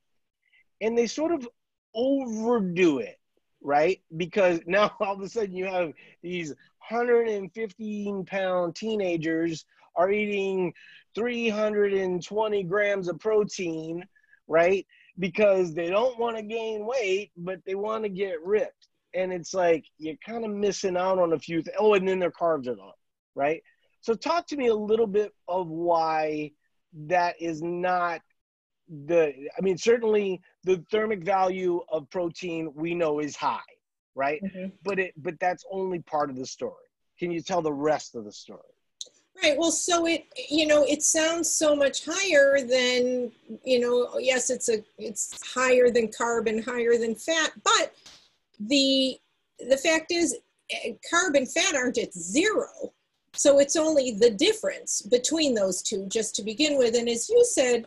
and 0.81 0.97
they 0.97 1.07
sort 1.07 1.33
of 1.33 1.49
overdo 1.95 2.99
it, 2.99 3.19
right? 3.61 4.00
Because 4.17 4.61
now 4.67 4.93
all 5.00 5.14
of 5.14 5.21
a 5.21 5.28
sudden 5.28 5.55
you 5.55 5.67
have 5.67 5.93
these 6.23 6.50
115 6.88 8.25
pound 8.25 8.75
teenagers 8.75 9.64
are 9.97 10.11
eating 10.11 10.73
320 11.14 12.62
grams 12.64 13.09
of 13.09 13.19
protein, 13.19 14.05
right? 14.47 14.87
Because 15.19 15.75
they 15.75 15.90
don't 15.90 16.19
want 16.19 16.37
to 16.37 16.43
gain 16.43 16.87
weight, 16.87 17.33
but 17.37 17.59
they 17.67 17.75
want 17.75 18.05
to 18.05 18.09
get 18.09 18.43
ripped. 18.45 18.88
And 19.14 19.33
it's 19.33 19.52
like 19.52 19.85
you're 19.99 20.14
kind 20.25 20.45
of 20.45 20.52
missing 20.52 20.97
out 20.97 21.19
on 21.19 21.33
a 21.33 21.38
few 21.38 21.62
things. 21.62 21.76
Oh, 21.81 21.95
and 21.95 22.07
then 22.07 22.21
their 22.21 22.31
carbs 22.31 22.69
are 22.69 22.76
low, 22.76 22.93
right? 23.38 23.62
So 24.00 24.14
talk 24.14 24.47
to 24.49 24.57
me 24.57 24.66
a 24.66 24.75
little 24.75 25.07
bit 25.07 25.33
of 25.47 25.68
why 25.68 26.52
that 27.07 27.40
is 27.40 27.62
not 27.62 28.21
the 29.07 29.33
I 29.57 29.61
mean 29.61 29.78
certainly 29.78 30.40
the 30.64 30.85
thermic 30.90 31.23
value 31.23 31.80
of 31.92 32.11
protein 32.11 32.73
we 32.75 32.95
know 32.95 33.21
is 33.21 33.37
high, 33.37 33.61
right? 34.14 34.42
Mm-hmm. 34.42 34.71
But 34.83 34.99
it 34.99 35.14
but 35.16 35.38
that's 35.40 35.64
only 35.71 36.00
part 36.00 36.30
of 36.30 36.37
the 36.37 36.47
story. 36.47 36.75
Can 37.18 37.30
you 37.30 37.40
tell 37.40 37.62
the 37.62 37.73
rest 37.73 38.14
of 38.14 38.25
the 38.25 38.33
story? 38.33 38.61
Right. 39.42 39.57
Well, 39.57 39.71
so 39.71 40.07
it 40.07 40.25
you 40.49 40.66
know 40.66 40.85
it 40.85 41.02
sounds 41.02 41.52
so 41.52 41.76
much 41.76 42.04
higher 42.04 42.61
than 42.61 43.30
you 43.64 43.78
know. 43.78 44.18
Yes, 44.18 44.50
it's 44.50 44.68
a 44.68 44.83
it's 44.97 45.38
higher 45.54 45.90
than 45.90 46.09
carb 46.09 46.49
and 46.49 46.64
higher 46.64 46.97
than 46.99 47.14
fat, 47.14 47.52
but 47.62 47.95
the 48.59 49.18
the 49.68 49.76
fact 49.76 50.11
is, 50.11 50.37
eh, 50.71 50.92
carb 51.12 51.37
and 51.37 51.50
fat 51.50 51.76
aren't 51.76 51.99
at 51.99 52.12
zero. 52.14 52.68
So 53.38 53.61
it's 53.61 53.76
only 53.76 54.11
the 54.11 54.30
difference 54.30 55.00
between 55.00 55.54
those 55.54 55.80
two, 55.80 56.07
just 56.09 56.35
to 56.35 56.42
begin 56.42 56.76
with. 56.76 56.97
And 56.97 57.09
as 57.09 57.28
you 57.28 57.45
said, 57.45 57.87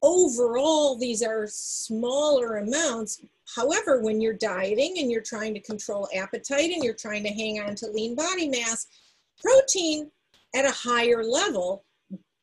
overall, 0.00 0.96
these 0.96 1.24
are 1.24 1.48
smaller 1.48 2.58
amounts. 2.58 3.20
However, 3.56 4.00
when 4.00 4.20
you're 4.20 4.32
dieting 4.32 4.94
and 4.98 5.10
you're 5.10 5.22
trying 5.22 5.54
to 5.54 5.60
control 5.60 6.08
appetite 6.14 6.70
and 6.70 6.84
you're 6.84 6.94
trying 6.94 7.24
to 7.24 7.30
hang 7.30 7.60
on 7.60 7.74
to 7.74 7.88
lean 7.88 8.14
body 8.14 8.48
mass, 8.48 8.86
protein 9.42 10.08
at 10.54 10.64
a 10.64 10.70
higher 10.70 11.24
level 11.24 11.82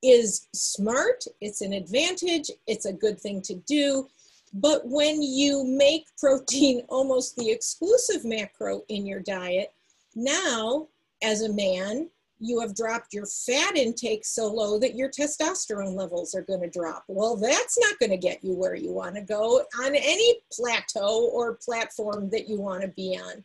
is 0.04 0.50
smart, 0.54 1.24
it's 1.40 1.62
an 1.62 1.72
advantage, 1.72 2.52
it's 2.68 2.88
a 2.88 2.92
good 2.92 3.22
thing 3.22 3.42
to 3.44 3.56
do. 3.66 4.10
But 4.54 4.86
when 4.86 5.22
you 5.22 5.64
make 5.64 6.08
protein 6.18 6.82
almost 6.90 7.38
the 7.38 7.52
exclusive 7.52 8.26
macro 8.26 8.82
in 8.90 9.06
your 9.06 9.22
diet, 9.22 9.74
now 10.14 10.90
as 11.24 11.44
a 11.44 11.54
man, 11.54 12.10
you 12.44 12.60
have 12.60 12.76
dropped 12.76 13.14
your 13.14 13.26
fat 13.26 13.78
intake 13.78 14.26
so 14.26 14.48
low 14.48 14.78
that 14.80 14.96
your 14.96 15.10
testosterone 15.10 15.96
levels 15.96 16.36
are 16.36 16.42
going 16.42 16.62
to 16.62 16.70
drop. 16.70 17.04
Well, 17.08 17.38
that's 17.38 17.80
not 17.80 17.98
going 18.00 18.12
to 18.12 18.18
get 18.18 18.44
you 18.44 18.54
where 18.54 18.76
you 18.76 18.92
want 18.92 19.16
to 19.16 19.22
go 19.22 19.64
on 19.82 19.96
any 19.96 20.42
plateau 20.52 21.30
or 21.34 21.58
platform 21.64 22.30
that 22.32 22.50
you 22.50 22.60
want 22.60 22.82
to 22.82 22.90
be 22.90 23.18
on. 23.22 23.44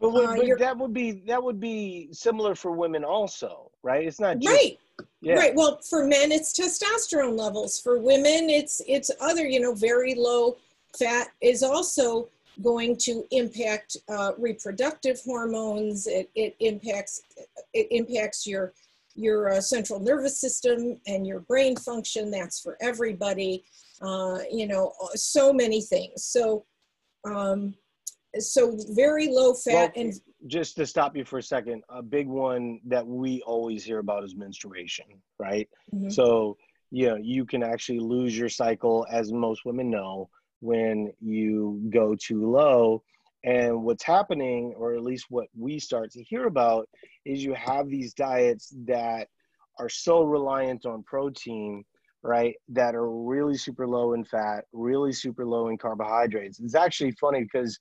But, 0.00 0.08
uh, 0.08 0.36
but 0.36 0.58
that 0.58 0.76
would 0.76 0.92
be 0.92 1.22
that 1.26 1.42
would 1.42 1.60
be 1.60 2.08
similar 2.12 2.54
for 2.54 2.72
women 2.72 3.04
also, 3.04 3.70
right? 3.82 4.06
It's 4.06 4.20
not 4.20 4.40
just, 4.40 4.54
right. 4.54 4.78
Yeah. 5.20 5.34
Right. 5.34 5.54
Well, 5.54 5.80
for 5.88 6.04
men, 6.04 6.30
it's 6.32 6.52
testosterone 6.52 7.38
levels. 7.38 7.80
For 7.80 7.98
women, 7.98 8.50
it's 8.50 8.82
it's 8.86 9.10
other. 9.20 9.46
You 9.46 9.60
know, 9.60 9.74
very 9.74 10.14
low 10.14 10.56
fat 10.98 11.28
is 11.40 11.62
also 11.62 12.28
going 12.62 12.96
to 12.96 13.24
impact 13.30 13.96
uh, 14.08 14.32
reproductive 14.38 15.20
hormones. 15.24 16.06
It, 16.06 16.30
it 16.34 16.56
impacts 16.60 17.22
it 17.72 17.88
impacts 17.90 18.46
your 18.46 18.72
your 19.16 19.52
uh, 19.52 19.60
central 19.60 20.00
nervous 20.00 20.40
system 20.40 20.98
and 21.06 21.26
your 21.26 21.40
brain 21.40 21.76
function. 21.76 22.30
That's 22.30 22.60
for 22.60 22.76
everybody. 22.80 23.64
Uh, 24.02 24.40
you 24.50 24.66
know, 24.66 24.92
so 25.14 25.52
many 25.52 25.80
things. 25.80 26.24
So, 26.24 26.64
um, 27.24 27.74
so 28.38 28.76
very 28.90 29.28
low 29.28 29.54
fat 29.54 29.92
well, 29.96 30.04
and. 30.04 30.12
Just 30.46 30.76
to 30.76 30.84
stop 30.84 31.16
you 31.16 31.24
for 31.24 31.38
a 31.38 31.42
second, 31.42 31.84
a 31.88 32.02
big 32.02 32.26
one 32.26 32.80
that 32.84 33.06
we 33.06 33.40
always 33.46 33.82
hear 33.82 34.00
about 34.00 34.24
is 34.24 34.36
menstruation, 34.36 35.06
right? 35.38 35.66
Mm-hmm. 35.94 36.10
So, 36.10 36.58
you 36.90 37.08
know, 37.08 37.16
you 37.16 37.46
can 37.46 37.62
actually 37.62 38.00
lose 38.00 38.36
your 38.36 38.50
cycle, 38.50 39.06
as 39.10 39.32
most 39.32 39.64
women 39.64 39.90
know, 39.90 40.28
when 40.64 41.12
you 41.20 41.82
go 41.90 42.14
too 42.14 42.50
low. 42.50 43.02
And 43.44 43.84
what's 43.84 44.02
happening, 44.02 44.72
or 44.78 44.94
at 44.94 45.02
least 45.02 45.26
what 45.28 45.48
we 45.54 45.78
start 45.78 46.10
to 46.12 46.22
hear 46.22 46.46
about, 46.46 46.88
is 47.26 47.44
you 47.44 47.52
have 47.52 47.90
these 47.90 48.14
diets 48.14 48.72
that 48.86 49.28
are 49.78 49.90
so 49.90 50.22
reliant 50.22 50.86
on 50.86 51.02
protein, 51.02 51.84
right? 52.22 52.54
That 52.70 52.94
are 52.94 53.10
really 53.10 53.58
super 53.58 53.86
low 53.86 54.14
in 54.14 54.24
fat, 54.24 54.64
really 54.72 55.12
super 55.12 55.44
low 55.44 55.68
in 55.68 55.76
carbohydrates. 55.76 56.60
It's 56.60 56.74
actually 56.74 57.12
funny 57.20 57.42
because 57.42 57.78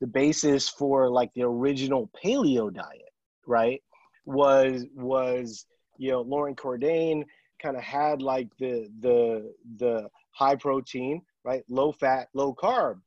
the 0.00 0.06
basis 0.06 0.70
for 0.70 1.10
like 1.10 1.30
the 1.34 1.42
original 1.42 2.10
paleo 2.24 2.72
diet, 2.72 3.12
right, 3.46 3.82
was 4.24 4.86
was 4.94 5.66
you 5.98 6.12
know 6.12 6.22
Loren 6.22 6.54
Cordain 6.54 7.24
kind 7.62 7.76
of 7.76 7.82
had 7.82 8.22
like 8.22 8.48
the 8.58 8.88
the 9.00 9.52
the 9.76 10.08
high 10.30 10.56
protein 10.56 11.20
right? 11.44 11.64
Low 11.68 11.92
fat, 11.92 12.28
low 12.34 12.54
carb. 12.54 13.00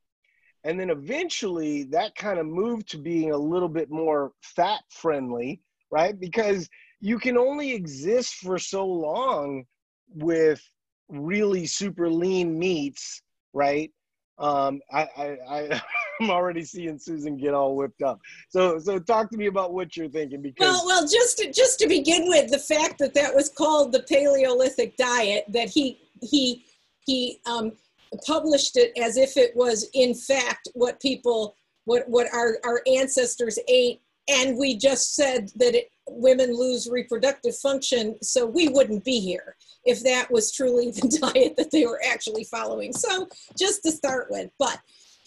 And 0.64 0.80
then 0.80 0.90
eventually 0.90 1.84
that 1.84 2.16
kind 2.16 2.38
of 2.38 2.46
moved 2.46 2.90
to 2.90 2.98
being 2.98 3.30
a 3.30 3.36
little 3.36 3.68
bit 3.68 3.90
more 3.90 4.32
fat 4.42 4.80
friendly, 4.90 5.60
right? 5.90 6.18
Because 6.18 6.68
you 7.00 7.18
can 7.18 7.38
only 7.38 7.72
exist 7.72 8.34
for 8.36 8.58
so 8.58 8.84
long 8.84 9.64
with 10.08 10.60
really 11.08 11.66
super 11.66 12.10
lean 12.10 12.58
meats, 12.58 13.22
right? 13.52 13.92
Um, 14.38 14.80
I, 14.92 15.08
I, 15.48 15.82
I'm 16.20 16.30
already 16.30 16.64
seeing 16.64 16.98
Susan 16.98 17.36
get 17.36 17.54
all 17.54 17.76
whipped 17.76 18.02
up. 18.02 18.18
So, 18.48 18.78
so 18.78 18.98
talk 18.98 19.30
to 19.30 19.36
me 19.36 19.46
about 19.46 19.72
what 19.72 19.96
you're 19.96 20.08
thinking. 20.08 20.42
Because 20.42 20.66
well, 20.66 20.82
well, 20.86 21.02
just 21.06 21.38
to, 21.38 21.52
just 21.52 21.78
to 21.80 21.86
begin 21.86 22.28
with, 22.28 22.50
the 22.50 22.58
fact 22.58 22.98
that 22.98 23.14
that 23.14 23.34
was 23.34 23.50
called 23.50 23.92
the 23.92 24.02
Paleolithic 24.02 24.96
diet, 24.96 25.44
that 25.48 25.68
he 25.68 26.00
he 26.22 26.64
he 27.04 27.40
um, 27.46 27.72
published 28.26 28.76
it 28.76 28.92
as 29.00 29.16
if 29.16 29.36
it 29.36 29.54
was 29.56 29.88
in 29.94 30.14
fact 30.14 30.68
what 30.74 31.00
people 31.00 31.56
what 31.84 32.08
what 32.08 32.32
our, 32.32 32.58
our 32.64 32.82
ancestors 32.86 33.58
ate 33.68 34.00
and 34.28 34.58
we 34.58 34.76
just 34.76 35.14
said 35.14 35.50
that 35.56 35.74
it, 35.74 35.90
women 36.08 36.52
lose 36.52 36.88
reproductive 36.90 37.56
function 37.56 38.16
so 38.22 38.44
we 38.46 38.68
wouldn't 38.68 39.04
be 39.04 39.20
here 39.20 39.56
if 39.84 40.02
that 40.02 40.30
was 40.30 40.52
truly 40.52 40.90
the 40.92 41.18
diet 41.20 41.56
that 41.56 41.70
they 41.70 41.86
were 41.86 42.00
actually 42.06 42.44
following. 42.44 42.92
So 42.92 43.28
just 43.58 43.82
to 43.84 43.92
start 43.92 44.28
with 44.30 44.50
but 44.58 44.78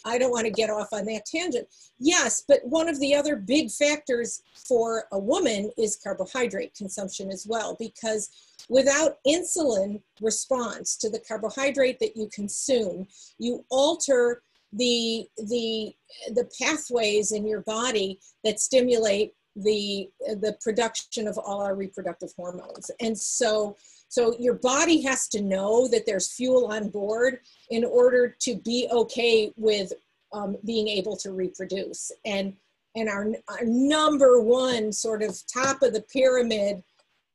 i 0.09 0.17
don't 0.17 0.31
want 0.31 0.45
to 0.45 0.51
get 0.51 0.69
off 0.69 0.89
on 0.91 1.05
that 1.05 1.25
tangent 1.25 1.67
yes 1.99 2.43
but 2.47 2.59
one 2.63 2.89
of 2.89 2.99
the 2.99 3.15
other 3.15 3.35
big 3.35 3.69
factors 3.69 4.41
for 4.53 5.05
a 5.11 5.19
woman 5.19 5.71
is 5.77 5.99
carbohydrate 6.03 6.73
consumption 6.75 7.31
as 7.31 7.45
well 7.47 7.75
because 7.79 8.29
Without 8.69 9.17
insulin 9.27 9.99
response 10.21 10.95
to 10.97 11.09
the 11.09 11.19
carbohydrate 11.19 11.99
that 11.99 12.15
you 12.15 12.29
consume, 12.31 13.07
you 13.39 13.65
alter 13.71 14.43
the, 14.73 15.25
the, 15.37 15.91
the 16.35 16.47
pathways 16.61 17.31
in 17.31 17.47
your 17.47 17.61
body 17.61 18.19
that 18.43 18.59
stimulate 18.59 19.33
the, 19.55 20.07
the 20.27 20.55
production 20.61 21.27
of 21.27 21.37
all 21.39 21.61
our 21.61 21.75
reproductive 21.75 22.31
hormones. 22.37 22.91
And 23.01 23.17
so, 23.17 23.75
so 24.09 24.35
your 24.39 24.55
body 24.55 25.01
has 25.03 25.27
to 25.29 25.41
know 25.41 25.87
that 25.87 26.05
there's 26.05 26.33
fuel 26.33 26.67
on 26.71 26.89
board 26.89 27.39
in 27.69 27.85
order 27.85 28.35
to 28.39 28.55
be 28.55 28.87
okay 28.91 29.53
with 29.55 29.93
um, 30.33 30.57
being 30.65 30.87
able 30.87 31.15
to 31.17 31.31
reproduce. 31.31 32.11
And, 32.25 32.55
and 32.95 33.07
our, 33.07 33.27
our 33.47 33.63
number 33.63 34.41
one 34.41 34.91
sort 34.91 35.21
of 35.21 35.39
top 35.51 35.83
of 35.83 35.93
the 35.93 36.01
pyramid 36.01 36.83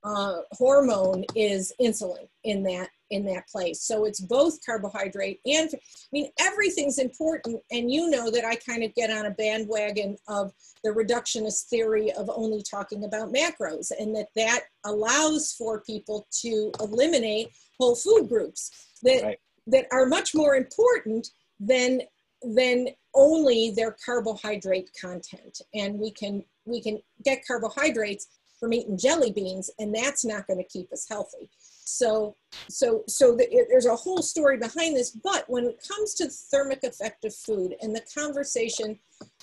uh, 0.04 0.40
hormone 0.52 1.25
is 1.34 1.73
insulin 1.80 2.28
in 2.44 2.62
that 2.62 2.90
in 3.11 3.25
that 3.25 3.49
place. 3.49 3.82
So 3.82 4.04
it's 4.04 4.20
both 4.20 4.64
carbohydrate 4.64 5.40
and 5.46 5.70
I 5.73 5.78
mean 6.12 6.30
everything's 6.38 6.99
important. 6.99 7.61
And 7.70 7.90
you 7.90 8.11
know 8.11 8.30
that 8.30 8.44
I 8.44 8.56
kind 8.56 8.82
of 8.82 8.94
get 8.94 9.11
on 9.11 9.26
a 9.26 9.30
bandwagon 9.30 10.16
of 10.28 10.52
the 10.82 10.90
reductionist 10.90 11.64
theory 11.68 12.12
of 12.12 12.30
only 12.34 12.62
talking 12.62 13.04
about 13.04 13.32
macros, 13.32 13.90
and 13.99 14.14
that 14.14 14.28
that 14.37 14.64
allows 14.84 15.52
for 15.52 15.80
people 15.80 16.26
to 16.42 16.70
eliminate 16.80 17.49
whole 17.78 17.96
food 17.96 18.28
groups. 18.28 18.70
That 19.02 19.23
right. 19.23 19.38
that 19.68 19.87
are 19.90 20.06
much 20.06 20.34
more 20.34 20.54
important 20.54 21.28
than 21.58 22.02
than 22.42 22.88
only 23.14 23.73
their 23.75 23.96
carbohydrate 24.04 24.90
content 25.00 25.62
and 25.73 25.99
we 25.99 26.11
can 26.11 26.44
we 26.66 26.82
can 26.82 27.00
get 27.25 27.46
carbohydrates 27.46 28.26
from 28.58 28.73
eating 28.73 28.96
jelly 28.96 29.32
beans 29.32 29.70
and 29.78 29.94
that's 29.94 30.25
not 30.25 30.46
going 30.46 30.58
to 30.58 30.68
keep 30.68 30.92
us 30.92 31.06
healthy 31.08 31.49
so 31.84 32.34
so 32.68 33.02
so 33.06 33.37
the, 33.37 33.44
it, 33.52 33.66
there's 33.68 33.87
a 33.87 33.96
whole 33.96 34.23
story 34.23 34.56
behind 34.56 34.96
this 34.96 35.11
but 35.11 35.44
when 35.49 35.64
it 35.64 35.84
comes 35.87 36.14
to 36.14 36.25
the 36.25 36.30
thermic 36.30 36.82
effect 36.84 37.25
of 37.25 37.34
food 37.34 37.75
and 37.82 37.94
the 37.94 38.02
conversation 38.14 38.99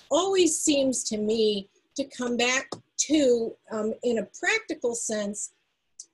always 0.10 0.58
seems 0.58 1.04
to 1.04 1.18
me 1.18 1.70
to 1.96 2.04
come 2.06 2.38
back 2.38 2.70
to 2.98 3.56
um, 3.72 3.94
in 4.04 4.20
a 4.20 4.28
practical 4.40 4.96
sense 4.96 5.52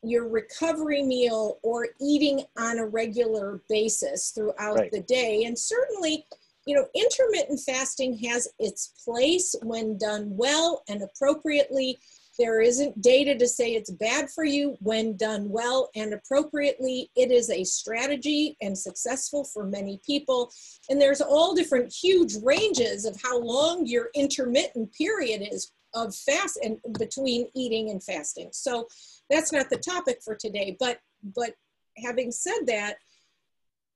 your 0.04 0.28
recovery 0.28 1.04
meal 1.04 1.60
or 1.64 1.88
eating 2.00 2.44
on 2.58 2.78
a 2.78 2.86
regular 2.86 3.62
basis 3.68 4.32
throughout 4.32 4.76
right. 4.76 4.92
the 4.92 5.02
day 5.02 5.44
and 5.46 5.58
certainly 5.58 6.26
you 6.66 6.76
know 6.76 6.86
intermittent 6.94 7.60
fasting 7.60 8.18
has 8.18 8.48
its 8.60 8.94
place 9.04 9.56
when 9.64 9.98
done 9.98 10.30
well 10.36 10.84
and 10.88 11.02
appropriately 11.02 11.98
there 12.38 12.62
isn't 12.62 13.02
data 13.02 13.36
to 13.36 13.48
say 13.48 13.74
it's 13.74 13.90
bad 13.90 14.30
for 14.30 14.44
you 14.44 14.78
when 14.80 15.18
done 15.18 15.50
well 15.50 15.90
and 15.96 16.14
appropriately. 16.14 17.10
It 17.16 17.32
is 17.32 17.50
a 17.50 17.64
strategy 17.64 18.56
and 18.62 18.78
successful 18.78 19.44
for 19.44 19.66
many 19.66 20.00
people. 20.06 20.52
And 20.90 21.02
there's 21.02 21.22
all 21.22 21.56
different 21.56 21.92
huge 21.92 22.36
ranges 22.44 23.06
of 23.06 23.20
how 23.22 23.40
long 23.40 23.86
your 23.86 24.10
intermittent 24.14 24.94
period 24.94 25.48
is 25.52 25.72
of 25.94 26.16
fast 26.16 26.60
and 26.64 26.78
between 27.00 27.48
eating 27.56 27.90
and 27.90 28.04
fasting. 28.04 28.50
So 28.52 28.88
that's 29.30 29.52
not 29.52 29.70
the 29.70 29.78
topic 29.78 30.20
for 30.24 30.36
today. 30.36 30.76
But 30.80 31.00
but 31.36 31.56
having 31.98 32.32
said 32.32 32.68
that, 32.68 32.98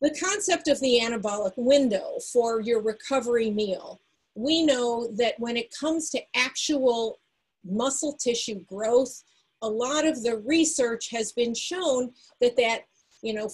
the 0.02 0.16
concept 0.20 0.68
of 0.68 0.80
the 0.80 1.00
anabolic 1.02 1.54
window 1.58 2.18
for 2.34 2.60
your 2.62 2.82
recovery 2.82 3.52
meal, 3.52 4.02
we 4.34 4.66
know 4.66 5.12
that 5.18 5.36
when 5.40 5.58
it 5.58 5.74
comes 5.78 6.10
to 6.10 6.22
actual 6.36 7.20
muscle 7.66 8.14
tissue 8.14 8.60
growth. 8.66 9.24
A 9.62 9.70
lot 9.70 10.06
of 10.06 10.24
the 10.24 10.38
research 10.46 11.10
has 11.12 11.32
been 11.32 11.54
shown 11.54 12.12
that 12.40 12.56
that 12.58 12.82
you 13.22 13.34
know 13.34 13.50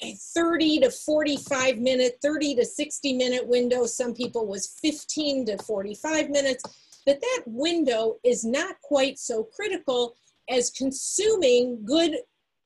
30 0.00 0.80
to 0.80 0.90
45 0.90 1.78
minute 1.78 2.18
30 2.22 2.56
to 2.56 2.64
60 2.64 3.12
minute 3.12 3.46
window 3.46 3.84
some 3.84 4.14
people 4.14 4.46
was 4.46 4.78
15 4.80 5.46
to 5.46 5.58
45 5.58 6.30
minutes 6.30 6.62
that 7.06 7.20
that 7.20 7.42
window 7.46 8.16
is 8.24 8.44
not 8.44 8.80
quite 8.80 9.18
so 9.18 9.42
critical 9.44 10.14
as 10.48 10.70
consuming 10.70 11.84
good 11.84 12.16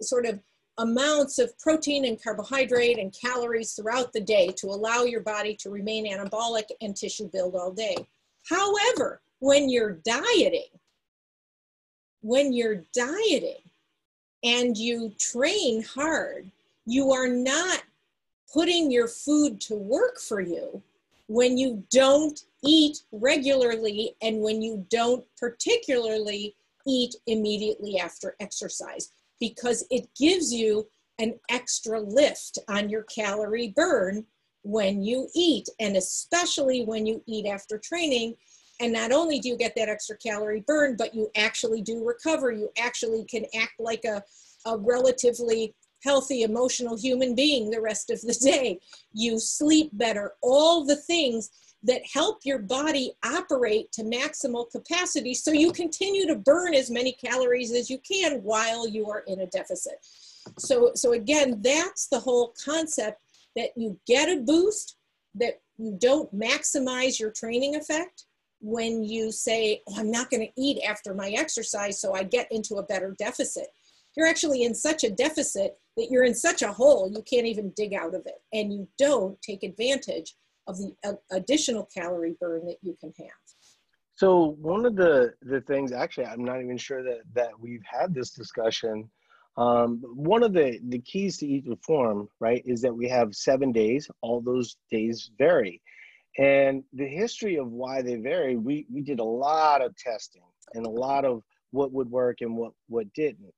sort 0.03 0.27
of 0.27 0.41
amounts 0.79 1.39
of 1.39 1.59
protein 1.59 2.05
and 2.05 2.23
carbohydrate 2.23 2.99
and 2.99 3.15
calories 3.19 3.73
throughout 3.73 4.13
the 4.13 4.21
day 4.21 4.49
to 4.57 4.67
allow 4.67 5.05
your 5.05 5.23
body 5.23 5.57
to 5.57 5.71
remain 5.71 6.07
anabolic 6.07 6.65
and 6.81 6.95
tissue 6.95 7.29
build 7.33 7.55
all 7.55 7.73
day 7.73 7.97
however 8.49 9.21
when 9.41 9.69
you're 9.69 9.99
dieting 10.05 10.69
when 12.27 12.53
you're 12.53 12.83
dieting 12.93 13.63
and 14.43 14.77
you 14.77 15.13
train 15.17 15.81
hard, 15.83 16.51
you 16.85 17.13
are 17.13 17.29
not 17.29 17.85
putting 18.53 18.91
your 18.91 19.07
food 19.07 19.61
to 19.61 19.77
work 19.77 20.19
for 20.19 20.41
you 20.41 20.83
when 21.29 21.57
you 21.57 21.85
don't 21.93 22.41
eat 22.65 22.99
regularly 23.13 24.17
and 24.23 24.41
when 24.41 24.61
you 24.61 24.85
don't 24.91 25.25
particularly 25.39 26.57
eat 26.85 27.15
immediately 27.29 27.99
after 27.99 28.35
exercise 28.41 29.11
because 29.39 29.85
it 29.91 30.09
gives 30.19 30.53
you 30.53 30.85
an 31.21 31.39
extra 31.49 32.01
lift 32.01 32.59
on 32.69 32.89
your 32.89 33.05
calorie 33.05 33.73
burn 33.77 34.25
when 34.63 35.01
you 35.01 35.29
eat 35.35 35.69
and 35.79 35.97
especially 35.97 36.85
when 36.85 37.07
you 37.07 37.23
eat 37.27 37.47
after 37.47 37.79
training 37.79 38.35
and 38.81 38.93
not 38.93 39.13
only 39.13 39.39
do 39.39 39.49
you 39.49 39.57
get 39.57 39.75
that 39.77 39.89
extra 39.89 40.17
calorie 40.17 40.65
burn, 40.67 40.97
but 40.97 41.15
you 41.15 41.31
actually 41.37 41.81
do 41.81 42.05
recover. 42.05 42.51
You 42.51 42.71
actually 42.79 43.25
can 43.25 43.47
act 43.55 43.75
like 43.79 44.05
a, 44.05 44.23
a 44.67 44.77
relatively 44.77 45.75
healthy, 46.05 46.43
emotional 46.43 46.97
human 46.97 47.35
being 47.35 47.71
the 47.71 47.81
rest 47.81 48.11
of 48.11 48.21
the 48.21 48.35
day. 48.43 48.81
You 49.13 49.39
sleep 49.39 49.91
better. 49.95 50.33
All 50.43 50.85
the 50.85 50.97
things 50.97 51.51
that 51.83 52.03
help 52.13 52.41
your 52.45 52.59
body 52.59 53.13
operate 53.25 53.93
to 53.93 54.03
maximal 54.03 54.71
capacity 54.71 55.35
so 55.35 55.53
you 55.53 55.73
continue 55.73 56.27
to 56.27 56.35
burn 56.35 56.75
as 56.75 56.91
many 56.91 57.13
calories 57.13 57.73
as 57.73 57.89
you 57.89 57.99
can 57.99 58.43
while 58.43 58.89
you 58.89 59.09
are 59.09 59.21
in 59.27 59.41
a 59.41 59.47
deficit. 59.47 59.95
So, 60.59 60.93
so 60.95 61.13
again, 61.13 61.61
that's 61.63 62.09
the 62.09 62.21
whole 62.21 62.55
concept 62.65 63.23
that 63.55 63.71
you 63.77 63.99
get 64.07 64.29
a 64.29 64.41
boost, 64.41 64.97
that 65.35 65.61
you 65.79 65.97
don't 65.99 66.33
maximize 66.37 67.21
your 67.21 67.31
training 67.31 67.77
effect, 67.77 68.25
when 68.61 69.03
you 69.05 69.31
say, 69.31 69.83
oh, 69.89 69.95
I'm 69.99 70.11
not 70.11 70.31
going 70.31 70.47
to 70.47 70.61
eat 70.61 70.83
after 70.83 71.15
my 71.15 71.31
exercise, 71.31 72.01
so 72.01 72.15
I 72.15 72.23
get 72.23 72.51
into 72.51 72.77
a 72.77 72.83
better 72.83 73.15
deficit. 73.19 73.69
You're 74.17 74.27
actually 74.27 74.63
in 74.63 74.75
such 74.75 75.05
a 75.05 75.11
deficit 75.11 75.79
that 75.97 76.09
you're 76.11 76.25
in 76.25 76.35
such 76.35 76.63
a 76.63 76.73
hole 76.73 77.11
you 77.15 77.23
can't 77.23 77.47
even 77.47 77.73
dig 77.77 77.95
out 77.95 78.15
of 78.15 78.27
it. 78.27 78.43
And 78.53 78.73
you 78.73 78.89
don't 78.99 79.41
take 79.43 79.63
advantage 79.63 80.35
of 80.67 80.79
the 80.79 80.95
uh, 81.05 81.13
additional 81.33 81.89
calorie 81.95 82.37
burn 82.41 82.67
that 82.67 82.79
you 82.83 82.97
can 83.01 83.13
have. 83.19 83.29
So 84.17 84.57
one 84.61 84.87
of 84.87 84.97
the 84.97 85.35
the 85.43 85.61
things, 85.63 85.93
actually, 85.93 86.27
I'm 86.27 86.45
not 86.45 86.63
even 86.63 86.79
sure 86.79 87.03
that 87.03 87.21
that 87.35 87.51
we've 87.61 87.85
had 87.85 88.15
this 88.15 88.31
discussion. 88.31 89.11
Um, 89.59 90.03
one 90.15 90.43
of 90.43 90.53
the 90.53 90.81
the 90.89 91.01
keys 91.01 91.37
to 91.39 91.47
Eat 91.47 91.67
to 91.67 91.77
Perform, 91.77 92.29
right, 92.41 92.63
is 92.65 92.81
that 92.83 92.95
we 92.95 93.09
have 93.09 93.35
seven 93.35 93.73
days. 93.73 94.09
All 94.23 94.41
those 94.41 94.77
days 94.91 95.31
vary, 95.39 95.83
and 96.39 96.85
the 96.93 97.07
history 97.07 97.57
of 97.57 97.71
why 97.71 98.03
they 98.03 98.17
vary, 98.17 98.57
we, 98.57 98.87
we 98.93 99.01
did 99.01 99.21
a 99.21 99.25
lot 99.25 99.83
of 99.83 99.97
testing 99.97 100.43
and 100.75 100.87
a 100.87 100.91
lot 100.91 101.25
of 101.25 101.43
what 101.71 101.93
would 101.93 102.11
work 102.11 102.39
and 102.41 102.57
what, 102.57 102.73
what 102.89 103.13
didn't. 103.15 103.55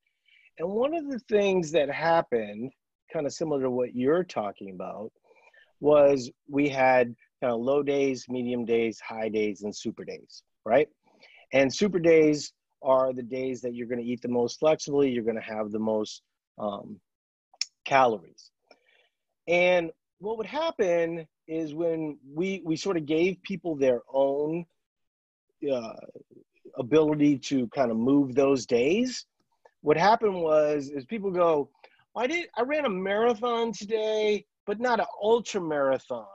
And 0.59 0.69
one 0.69 0.95
of 0.95 1.09
the 1.09 1.21
things 1.29 1.73
that 1.73 1.91
happened, 1.91 2.71
kind 3.13 3.27
of 3.27 3.33
similar 3.33 3.63
to 3.63 3.71
what 3.71 3.95
you're 3.95 4.25
talking 4.25 4.71
about, 4.71 5.13
was 5.81 6.31
we 6.49 6.69
had 6.69 7.15
kind 7.41 7.53
of 7.53 7.61
low 7.61 7.83
days, 7.83 8.27
medium 8.29 8.65
days, 8.65 9.01
high 9.01 9.29
days, 9.29 9.63
and 9.63 9.75
super 9.75 10.05
days, 10.05 10.43
right? 10.65 10.89
And 11.53 11.73
super 11.73 11.99
days 11.99 12.53
are 12.83 13.13
the 13.13 13.23
days 13.23 13.61
that 13.63 13.75
you're 13.75 13.87
going 13.87 14.01
to 14.01 14.07
eat 14.07 14.23
the 14.23 14.29
most 14.29 14.59
flexibly, 14.59 15.11
you're 15.11 15.25
going 15.25 15.37
to 15.37 15.43
have 15.43 15.71
the 15.71 15.79
most 15.79 16.23
um, 16.59 17.01
calories. 17.85 18.51
And 19.47 19.91
what 20.19 20.37
would 20.39 20.47
happen 20.47 21.27
is 21.49 21.75
when 21.75 22.19
we 22.35 22.63
we 22.65 22.77
sort 22.77 22.97
of 22.97 23.07
gave 23.07 23.43
people 23.43 23.75
their 23.75 24.03
own 24.13 24.65
uh, 25.73 25.95
ability 26.79 27.39
to 27.39 27.67
kind 27.69 27.91
of 27.91 27.97
move 27.97 28.35
those 28.35 28.67
days. 28.67 29.27
What 29.81 29.97
happened 29.97 30.35
was 30.35 30.91
is 30.91 31.05
people 31.07 31.31
go, 31.31 31.71
I 32.15 32.27
did 32.27 32.49
I 32.57 32.63
ran 32.63 32.85
a 32.85 32.91
marathon 32.91 33.73
today, 33.73 34.45
but 34.67 34.79
not 34.79 35.01
an 35.01 35.07
ultra 35.23 35.61
marathon. 35.61 36.27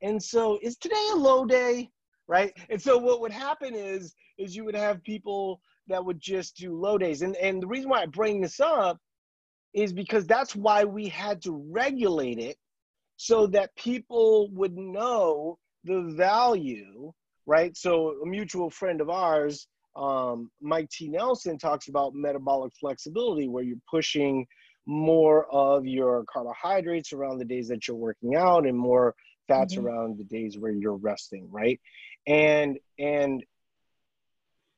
And 0.00 0.22
so 0.22 0.58
is 0.62 0.76
today 0.76 1.08
a 1.12 1.16
low 1.16 1.44
day? 1.44 1.90
Right. 2.28 2.56
And 2.70 2.80
so 2.80 2.96
what 2.96 3.20
would 3.20 3.32
happen 3.32 3.74
is 3.74 4.14
is 4.38 4.54
you 4.54 4.64
would 4.64 4.76
have 4.76 5.02
people 5.02 5.60
that 5.88 6.04
would 6.04 6.20
just 6.20 6.56
do 6.56 6.78
low 6.78 6.96
days. 6.96 7.22
And 7.22 7.34
and 7.36 7.60
the 7.60 7.66
reason 7.66 7.90
why 7.90 8.02
I 8.02 8.06
bring 8.06 8.40
this 8.40 8.60
up 8.60 8.98
is 9.74 9.92
because 9.92 10.26
that's 10.26 10.54
why 10.54 10.84
we 10.84 11.08
had 11.08 11.42
to 11.42 11.52
regulate 11.70 12.38
it 12.38 12.56
so 13.22 13.46
that 13.46 13.72
people 13.76 14.48
would 14.50 14.76
know 14.76 15.56
the 15.84 16.12
value, 16.16 17.12
right? 17.46 17.76
So 17.76 18.20
a 18.20 18.26
mutual 18.26 18.68
friend 18.68 19.00
of 19.00 19.10
ours, 19.10 19.68
um, 19.94 20.50
Mike 20.60 20.90
T. 20.90 21.08
Nelson, 21.08 21.56
talks 21.56 21.86
about 21.86 22.16
metabolic 22.16 22.72
flexibility, 22.80 23.46
where 23.46 23.62
you're 23.62 23.76
pushing 23.88 24.44
more 24.86 25.46
of 25.54 25.86
your 25.86 26.24
carbohydrates 26.24 27.12
around 27.12 27.38
the 27.38 27.44
days 27.44 27.68
that 27.68 27.86
you're 27.86 27.96
working 27.96 28.34
out 28.34 28.66
and 28.66 28.76
more 28.76 29.14
fats 29.46 29.76
mm-hmm. 29.76 29.86
around 29.86 30.18
the 30.18 30.24
days 30.24 30.58
where 30.58 30.72
you're 30.72 30.96
resting, 30.96 31.46
right? 31.48 31.80
And 32.26 32.80
and 32.98 33.44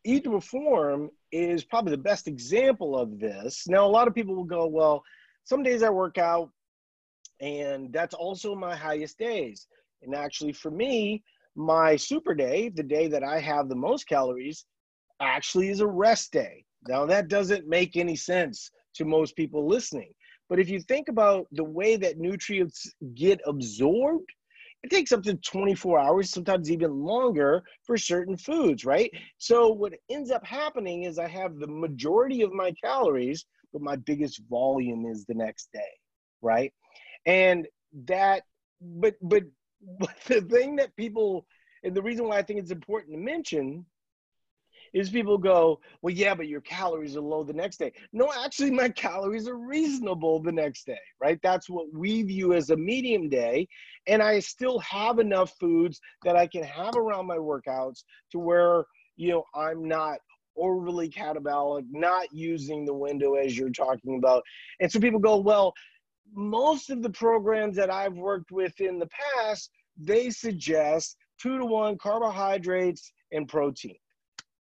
Eat 0.04 0.24
to 0.24 0.33
Perform 0.33 1.09
is 1.33 1.64
probably 1.64 1.92
the 1.92 2.02
best 2.02 2.28
example 2.28 2.94
of 2.94 3.18
this. 3.18 3.64
Now, 3.66 3.87
a 3.87 3.88
lot 3.88 4.07
of 4.07 4.14
people 4.14 4.35
will 4.35 4.44
go, 4.44 4.66
well, 4.66 5.02
some 5.44 5.62
days 5.62 5.83
I 5.83 5.88
work 5.88 6.18
out, 6.18 6.50
and 7.44 7.92
that's 7.92 8.14
also 8.14 8.54
my 8.54 8.74
highest 8.74 9.18
days. 9.18 9.68
And 10.02 10.14
actually, 10.14 10.52
for 10.52 10.70
me, 10.70 11.22
my 11.54 11.94
super 11.94 12.35
day, 12.35 12.70
the 12.70 12.83
day 12.83 13.07
that 13.09 13.22
I 13.22 13.38
have 13.38 13.68
the 13.68 13.76
most 13.76 14.09
calories, 14.09 14.64
actually 15.20 15.68
is 15.68 15.80
a 15.80 15.87
rest 15.87 16.33
day. 16.33 16.64
Now, 16.88 17.04
that 17.04 17.28
doesn't 17.28 17.68
make 17.68 17.96
any 17.96 18.16
sense 18.16 18.70
to 18.94 19.04
most 19.04 19.37
people 19.37 19.66
listening. 19.68 20.11
But 20.48 20.59
if 20.59 20.70
you 20.70 20.80
think 20.80 21.09
about 21.09 21.46
the 21.52 21.64
way 21.64 21.96
that 21.96 22.18
nutrients 22.18 22.90
get 23.14 23.40
absorbed, 23.46 24.30
it 24.83 24.90
takes 24.90 25.12
up 25.12 25.22
to 25.24 25.35
24 25.35 25.98
hours, 25.98 26.30
sometimes 26.30 26.70
even 26.70 27.02
longer 27.02 27.62
for 27.83 27.98
certain 27.98 28.38
foods, 28.38 28.87
right? 28.87 29.11
So, 29.37 29.68
what 29.68 29.92
ends 30.11 30.30
up 30.30 30.46
happening 30.46 31.04
is 31.04 31.18
I 31.18 31.28
have 31.28 31.59
the 31.59 31.66
majority 31.66 32.40
of 32.40 32.52
my 32.52 32.72
calories, 32.83 33.44
but 33.72 33.83
my 33.83 33.96
biggest 33.96 34.40
volume 34.48 35.04
is 35.07 35.26
the 35.26 35.35
next 35.35 35.68
day, 35.72 35.92
right? 36.42 36.72
And 37.26 37.66
that 38.06 38.42
but 38.80 39.14
but 39.22 39.44
the 40.26 40.40
thing 40.42 40.76
that 40.76 40.96
people 40.96 41.46
and 41.82 41.94
the 41.94 42.02
reason 42.02 42.26
why 42.26 42.38
I 42.38 42.42
think 42.42 42.60
it's 42.60 42.70
important 42.70 43.14
to 43.14 43.18
mention 43.18 43.84
is 44.94 45.10
people 45.10 45.37
go, 45.37 45.80
well, 46.00 46.14
yeah, 46.14 46.34
but 46.34 46.46
your 46.46 46.60
calories 46.60 47.16
are 47.16 47.20
low 47.20 47.42
the 47.42 47.52
next 47.52 47.78
day. 47.78 47.92
No, 48.12 48.32
actually, 48.32 48.70
my 48.70 48.88
calories 48.90 49.48
are 49.48 49.56
reasonable 49.56 50.40
the 50.40 50.52
next 50.52 50.87
day, 50.87 51.00
right? 51.20 51.38
That's 51.42 51.68
what 51.68 51.92
we 51.92 52.22
view 52.22 52.54
as 52.54 52.70
a 52.70 52.76
medium 52.76 53.28
day. 53.28 53.68
And 54.06 54.22
I 54.22 54.38
still 54.38 54.78
have 54.78 55.18
enough 55.18 55.52
foods 55.58 56.00
that 56.22 56.37
I 56.37 56.46
can 56.46 56.62
have 56.62 56.96
around 56.96 57.26
my 57.26 57.37
workouts 57.37 58.04
to 58.32 58.38
where, 58.38 58.84
you 59.16 59.30
know, 59.32 59.44
I'm 59.54 59.87
not 59.87 60.18
overly 60.56 61.10
catabolic, 61.10 61.84
not 61.90 62.32
using 62.32 62.84
the 62.84 62.94
window 62.94 63.34
as 63.34 63.58
you're 63.58 63.70
talking 63.70 64.16
about. 64.18 64.44
And 64.80 64.90
so 64.90 65.00
people 65.00 65.18
go, 65.18 65.38
well, 65.38 65.74
most 66.32 66.90
of 66.90 67.02
the 67.02 67.10
programs 67.10 67.76
that 67.76 67.90
I've 67.90 68.16
worked 68.16 68.50
with 68.50 68.80
in 68.80 68.98
the 68.98 69.08
past, 69.37 69.70
they 69.96 70.30
suggest 70.30 71.16
two 71.40 71.58
to 71.58 71.66
one 71.66 71.98
carbohydrates 71.98 73.12
and 73.32 73.48
protein. 73.48 73.96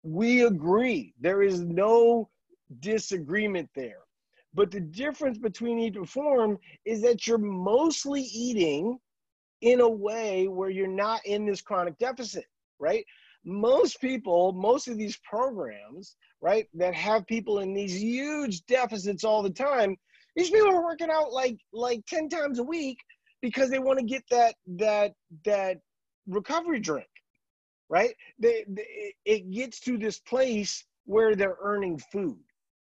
We 0.03 0.43
agree. 0.45 1.15
There 1.21 1.43
is 1.43 1.61
no 1.61 2.29
disagreement 2.81 3.71
there. 3.75 4.01
But 4.55 4.71
the 4.71 4.81
difference 4.81 5.39
between 5.39 5.79
each 5.79 5.97
form 6.09 6.59
is 6.85 7.01
that 7.03 7.27
you're 7.27 7.39
mostly 7.39 8.23
eating 8.23 8.99
in 9.63 9.81
a 9.81 9.89
way 9.89 10.49
where 10.49 10.71
you're 10.71 10.89
not 10.89 11.25
in 11.25 11.47
this 11.47 11.63
chronic 11.63 11.97
deficit, 11.99 12.45
right? 12.79 13.05
Most 13.45 14.01
people, 14.01 14.53
most 14.53 14.89
of 14.89 14.99
these 14.99 15.19
programs, 15.19 16.17
right, 16.41 16.69
that 16.75 16.95
have 16.95 17.27
people 17.27 17.61
in 17.61 17.73
these 17.73 18.01
huge 18.01 18.65
deficits 18.67 19.25
all 19.25 19.43
the 19.43 19.51
time, 19.51 19.97
these 20.37 20.51
people 20.51 20.71
are 20.71 20.85
working 20.85 21.11
out 21.11 21.33
like 21.33 21.59
like 21.73 22.05
10 22.07 22.29
times 22.29 22.59
a 22.59 22.63
week 22.65 22.99
because 23.41 23.71
they 23.71 23.79
want 23.79 23.99
to 23.99 24.05
get 24.05 24.23
that 24.31 24.55
that 24.67 25.13
that 25.45 25.79
recovery 26.27 26.81
drink 26.81 27.07
right? 27.91 28.15
They, 28.39 28.65
they, 28.69 29.15
it 29.27 29.51
gets 29.51 29.79
to 29.81 29.99
this 29.99 30.19
place 30.21 30.83
where 31.05 31.37
they're 31.37 31.59
earning 31.63 32.01
food 32.11 32.39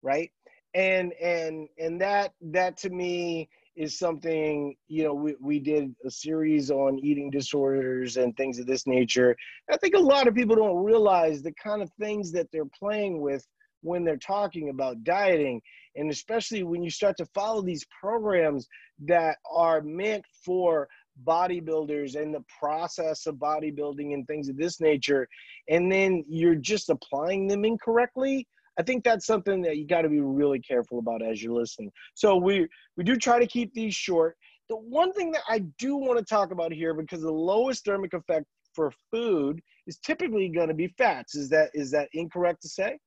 right? 0.06 0.32
And 0.74 1.13
and 1.13 1.67
and 1.80 2.00
that 2.02 2.34
that 2.41 2.78
to 2.78 2.89
me 2.89 3.50
is 3.76 3.98
something 3.98 4.76
you 4.88 5.04
know 5.04 5.13
we, 5.13 5.36
we 5.41 5.60
did 5.60 5.93
a 6.06 6.12
series 6.12 6.69
on 6.71 7.00
eating 7.00 7.30
disorders 7.30 8.17
and 8.17 8.36
things 8.38 8.60
of 8.60 8.67
this 8.67 8.86
nature. 8.86 9.36
I 9.71 9.78
think 9.78 9.95
a 9.95 10.00
lot 10.00 10.28
of 10.28 10.36
people 10.36 10.56
don't 10.56 10.84
realize 10.84 11.41
the 11.41 11.54
kind 11.62 11.82
of 11.82 11.89
things 12.00 12.32
that 12.34 12.48
they're 12.52 12.69
playing 12.78 13.19
with 13.21 13.45
when 13.82 14.04
they're 14.04 14.17
talking 14.17 14.69
about 14.69 15.04
dieting 15.04 15.62
and 15.95 16.12
especially 16.12 16.63
when 16.63 16.84
you 16.84 16.89
start 16.89 17.15
to 17.17 17.25
follow 17.27 17.62
these 17.62 17.86
programs 17.99 18.67
that 19.05 19.38
are 19.49 19.81
meant 19.81 20.23
for 20.43 20.88
bodybuilders 21.23 22.15
and 22.15 22.34
the 22.34 22.43
process 22.60 23.25
of 23.25 23.36
bodybuilding 23.36 24.13
and 24.13 24.27
things 24.27 24.49
of 24.49 24.58
this 24.58 24.81
nature 24.81 25.27
and 25.69 25.91
then 25.91 26.23
you're 26.27 26.55
just 26.55 26.89
applying 26.89 27.47
them 27.47 27.63
incorrectly 27.63 28.45
i 28.77 28.84
think 28.84 29.03
that's 29.03 29.25
something 29.25 29.62
that 29.62 29.77
you 29.77 29.88
got 29.88 30.01
to 30.01 30.10
be 30.10 30.19
really 30.19 30.60
careful 30.60 30.99
about 30.99 31.21
as 31.21 31.41
you're 31.41 31.53
listening. 31.53 31.91
So 32.13 32.36
we 32.36 32.67
we 32.97 33.03
do 33.03 33.15
try 33.15 33.39
to 33.39 33.47
keep 33.47 33.73
these 33.73 33.95
short. 33.95 34.36
The 34.69 34.75
one 34.75 35.13
thing 35.13 35.31
that 35.31 35.43
i 35.47 35.60
do 35.79 35.95
want 35.95 36.19
to 36.19 36.25
talk 36.25 36.51
about 36.51 36.71
here 36.71 36.93
because 36.93 37.21
the 37.21 37.31
lowest 37.31 37.86
thermic 37.86 38.13
effect 38.13 38.45
for 38.73 38.91
food 39.12 39.62
is 39.88 39.97
typically 39.99 40.49
going 40.49 40.67
to 40.67 40.73
be 40.73 40.88
fats. 40.97 41.36
Is 41.36 41.49
that 41.49 41.69
is 41.73 41.91
that 41.91 42.10
incorrect 42.13 42.62
to 42.63 42.69
say 42.69 42.97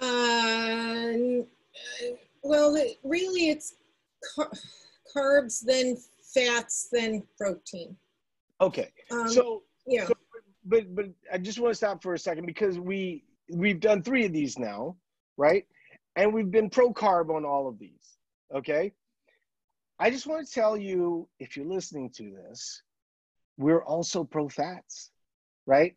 uh, 0.00 1.44
well 2.42 2.72
really 3.02 3.50
it's 3.50 3.74
carbs, 5.14 5.60
then 5.64 5.96
fats, 6.34 6.88
then 6.92 7.22
protein. 7.38 7.96
Okay. 8.60 8.90
Um, 9.10 9.28
so 9.28 9.62
yeah. 9.86 10.06
So, 10.06 10.14
but 10.64 10.94
but 10.94 11.06
I 11.32 11.38
just 11.38 11.58
want 11.58 11.72
to 11.72 11.76
stop 11.76 12.02
for 12.02 12.14
a 12.14 12.18
second 12.18 12.46
because 12.46 12.78
we 12.78 13.24
we've 13.50 13.80
done 13.80 14.02
three 14.02 14.24
of 14.24 14.32
these 14.32 14.58
now, 14.58 14.96
right? 15.36 15.66
And 16.16 16.32
we've 16.32 16.50
been 16.50 16.70
pro 16.70 16.92
carb 16.92 17.34
on 17.34 17.44
all 17.44 17.68
of 17.68 17.78
these. 17.78 18.16
Okay. 18.54 18.92
I 19.98 20.10
just 20.10 20.26
want 20.26 20.46
to 20.46 20.52
tell 20.52 20.76
you, 20.76 21.28
if 21.38 21.56
you're 21.56 21.66
listening 21.66 22.10
to 22.16 22.30
this, 22.30 22.82
we're 23.56 23.84
also 23.84 24.24
pro 24.24 24.48
fats, 24.48 25.10
right? 25.66 25.94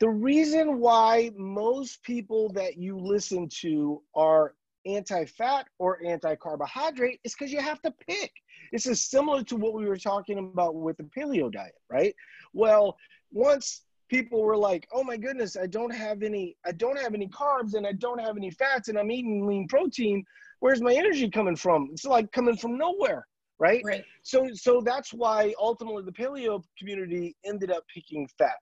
The 0.00 0.08
reason 0.08 0.80
why 0.80 1.30
most 1.36 2.02
people 2.02 2.50
that 2.54 2.78
you 2.78 2.98
listen 2.98 3.48
to 3.60 4.02
are 4.14 4.54
anti-fat 4.86 5.66
or 5.78 6.00
anti-carbohydrate 6.04 7.20
is 7.22 7.34
because 7.34 7.52
you 7.52 7.60
have 7.60 7.82
to 7.82 7.92
pick. 8.08 8.32
This 8.72 8.86
is 8.86 9.04
similar 9.04 9.42
to 9.44 9.56
what 9.56 9.74
we 9.74 9.84
were 9.86 9.98
talking 9.98 10.38
about 10.38 10.74
with 10.74 10.96
the 10.96 11.04
paleo 11.04 11.52
diet, 11.52 11.74
right? 11.90 12.14
Well, 12.54 12.96
once 13.30 13.82
people 14.08 14.42
were 14.42 14.56
like, 14.56 14.88
"Oh 14.90 15.04
my 15.04 15.18
goodness, 15.18 15.56
I 15.56 15.66
don't 15.66 15.94
have 15.94 16.22
any 16.22 16.56
I 16.64 16.72
don't 16.72 16.98
have 16.98 17.14
any 17.14 17.28
carbs 17.28 17.74
and 17.74 17.86
I 17.86 17.92
don't 17.92 18.20
have 18.20 18.38
any 18.38 18.50
fats 18.50 18.88
and 18.88 18.98
I'm 18.98 19.10
eating 19.10 19.46
lean 19.46 19.68
protein. 19.68 20.24
Where's 20.60 20.80
my 20.80 20.94
energy 20.94 21.28
coming 21.28 21.56
from?" 21.56 21.90
It's 21.92 22.06
like 22.06 22.32
coming 22.32 22.56
from 22.56 22.78
nowhere, 22.78 23.26
right? 23.58 23.82
Right. 23.84 24.04
So 24.22 24.48
so 24.54 24.80
that's 24.80 25.12
why 25.12 25.54
ultimately 25.60 26.04
the 26.04 26.12
paleo 26.12 26.64
community 26.78 27.36
ended 27.44 27.70
up 27.70 27.84
picking 27.92 28.26
fat. 28.38 28.56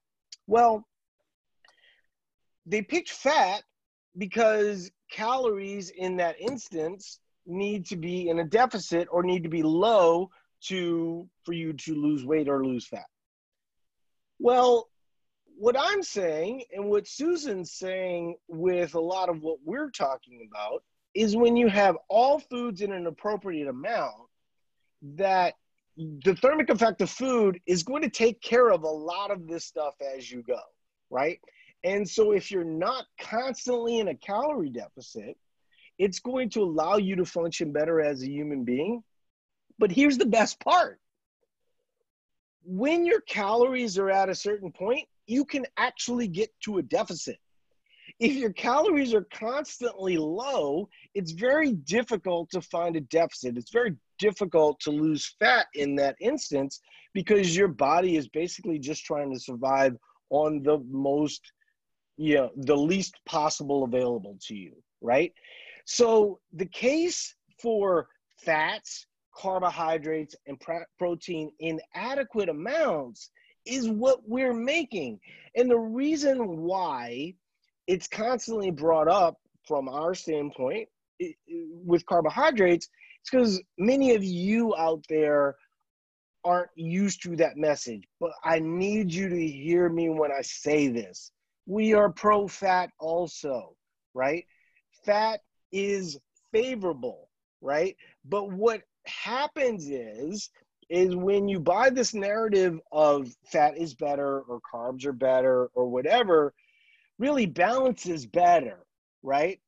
Well, 0.45 0.85
they 2.69 2.81
picked 2.81 3.09
fat 3.09 3.63
because 4.17 4.91
calories 5.11 5.89
in 5.89 6.17
that 6.17 6.39
instance 6.39 7.19
need 7.45 7.87
to 7.87 7.95
be 7.95 8.29
in 8.29 8.39
a 8.39 8.43
deficit 8.43 9.07
or 9.11 9.23
need 9.23 9.43
to 9.43 9.49
be 9.49 9.63
low 9.63 10.29
to 10.61 11.27
for 11.43 11.53
you 11.53 11.73
to 11.73 11.95
lose 11.95 12.23
weight 12.23 12.47
or 12.47 12.63
lose 12.63 12.85
fat. 12.85 13.07
Well, 14.37 14.87
what 15.57 15.75
I'm 15.77 16.03
saying 16.03 16.63
and 16.71 16.85
what 16.85 17.07
Susan's 17.07 17.73
saying 17.73 18.37
with 18.47 18.93
a 18.93 18.99
lot 18.99 19.29
of 19.29 19.41
what 19.41 19.57
we're 19.65 19.89
talking 19.89 20.47
about 20.49 20.83
is 21.15 21.35
when 21.35 21.57
you 21.57 21.67
have 21.67 21.97
all 22.07 22.39
foods 22.39 22.81
in 22.81 22.91
an 22.91 23.07
appropriate 23.07 23.67
amount, 23.67 24.27
that 25.15 25.55
the 25.97 26.35
thermic 26.35 26.69
effect 26.69 27.01
of 27.01 27.09
food 27.09 27.59
is 27.65 27.83
going 27.83 28.03
to 28.03 28.09
take 28.09 28.41
care 28.41 28.69
of 28.69 28.83
a 28.83 28.87
lot 28.87 29.31
of 29.31 29.47
this 29.47 29.65
stuff 29.65 29.95
as 30.15 30.29
you 30.29 30.43
go, 30.43 30.59
right? 31.09 31.39
And 31.83 32.07
so 32.07 32.31
if 32.31 32.51
you're 32.51 32.63
not 32.63 33.05
constantly 33.19 33.99
in 33.99 34.09
a 34.09 34.15
calorie 34.15 34.69
deficit, 34.69 35.37
it's 35.97 36.19
going 36.19 36.49
to 36.51 36.61
allow 36.61 36.97
you 36.97 37.15
to 37.17 37.25
function 37.25 37.71
better 37.71 38.01
as 38.01 38.21
a 38.21 38.29
human 38.29 38.63
being. 38.63 39.03
But 39.77 39.91
here's 39.91 40.17
the 40.17 40.25
best 40.25 40.59
part 40.59 40.99
when 42.63 43.05
your 43.05 43.21
calories 43.21 43.97
are 43.97 44.11
at 44.11 44.29
a 44.29 44.35
certain 44.35 44.71
point, 44.71 45.07
you 45.25 45.45
can 45.45 45.65
actually 45.77 46.27
get 46.27 46.49
to 46.61 46.77
a 46.77 46.83
deficit. 46.83 47.37
If 48.19 48.33
your 48.33 48.53
calories 48.53 49.13
are 49.13 49.27
constantly 49.33 50.17
low, 50.17 50.89
it's 51.15 51.31
very 51.31 51.73
difficult 51.73 52.49
to 52.51 52.61
find 52.61 52.95
a 52.95 53.01
deficit. 53.01 53.57
It's 53.57 53.71
very 53.71 53.95
difficult 54.17 54.79
to 54.81 54.91
lose 54.91 55.35
fat 55.39 55.67
in 55.73 55.95
that 55.95 56.15
instance 56.19 56.81
because 57.13 57.55
your 57.55 57.67
body 57.69 58.17
is 58.17 58.27
basically 58.27 58.77
just 58.77 59.05
trying 59.05 59.33
to 59.33 59.39
survive 59.39 59.95
on 60.29 60.61
the 60.61 60.79
most 60.89 61.41
you 62.19 62.35
know 62.35 62.51
the 62.55 62.75
least 62.75 63.15
possible 63.25 63.83
available 63.83 64.37
to 64.41 64.53
you 64.53 64.73
right? 65.01 65.33
So 65.85 66.39
the 66.53 66.65
case 66.65 67.35
for 67.61 68.07
fats 68.37 69.07
carbohydrates 69.35 70.35
and 70.47 70.59
pr- 70.59 70.87
protein 70.97 71.51
in 71.59 71.79
adequate 71.93 72.49
amounts 72.49 73.31
is 73.65 73.89
what 73.89 74.19
we're 74.27 74.53
making. 74.53 75.19
And 75.55 75.69
the 75.69 75.77
reason 75.77 76.57
why 76.57 77.33
it's 77.87 78.07
constantly 78.07 78.71
brought 78.71 79.07
up 79.07 79.37
from 79.67 79.87
our 79.87 80.13
standpoint 80.13 80.87
with 81.85 82.05
carbohydrates 82.05 82.87
it's 83.19 83.29
because 83.29 83.61
many 83.77 84.15
of 84.15 84.23
you 84.23 84.73
out 84.77 85.03
there 85.09 85.55
aren't 86.45 86.69
used 86.75 87.21
to 87.21 87.35
that 87.35 87.57
message 87.57 88.01
but 88.21 88.31
i 88.45 88.57
need 88.57 89.13
you 89.13 89.27
to 89.27 89.47
hear 89.47 89.89
me 89.89 90.07
when 90.07 90.31
i 90.31 90.41
say 90.41 90.87
this 90.87 91.33
we 91.69 91.93
are 91.93 92.09
pro 92.09 92.47
fat 92.47 92.89
also, 92.99 93.75
right? 94.15 94.43
Fat 95.05 95.41
is 95.71 96.17
favorable, 96.51 97.29
right? 97.61 97.95
But 98.25 98.51
what 98.51 98.81
happens 99.05 99.87
is, 99.87 100.49
is 100.89 101.15
when 101.15 101.47
you 101.47 101.59
buy 101.59 101.91
this 101.91 102.15
narrative 102.15 102.79
of 102.91 103.31
fat 103.45 103.77
is 103.77 103.93
better 103.93 104.41
or 104.41 104.59
carbs 104.61 105.05
are 105.05 105.13
better 105.13 105.67
or 105.75 105.87
whatever, 105.87 106.55
really 107.19 107.45
balance 107.45 108.07
is 108.07 108.25
better, 108.25 108.79
right? 109.21 109.59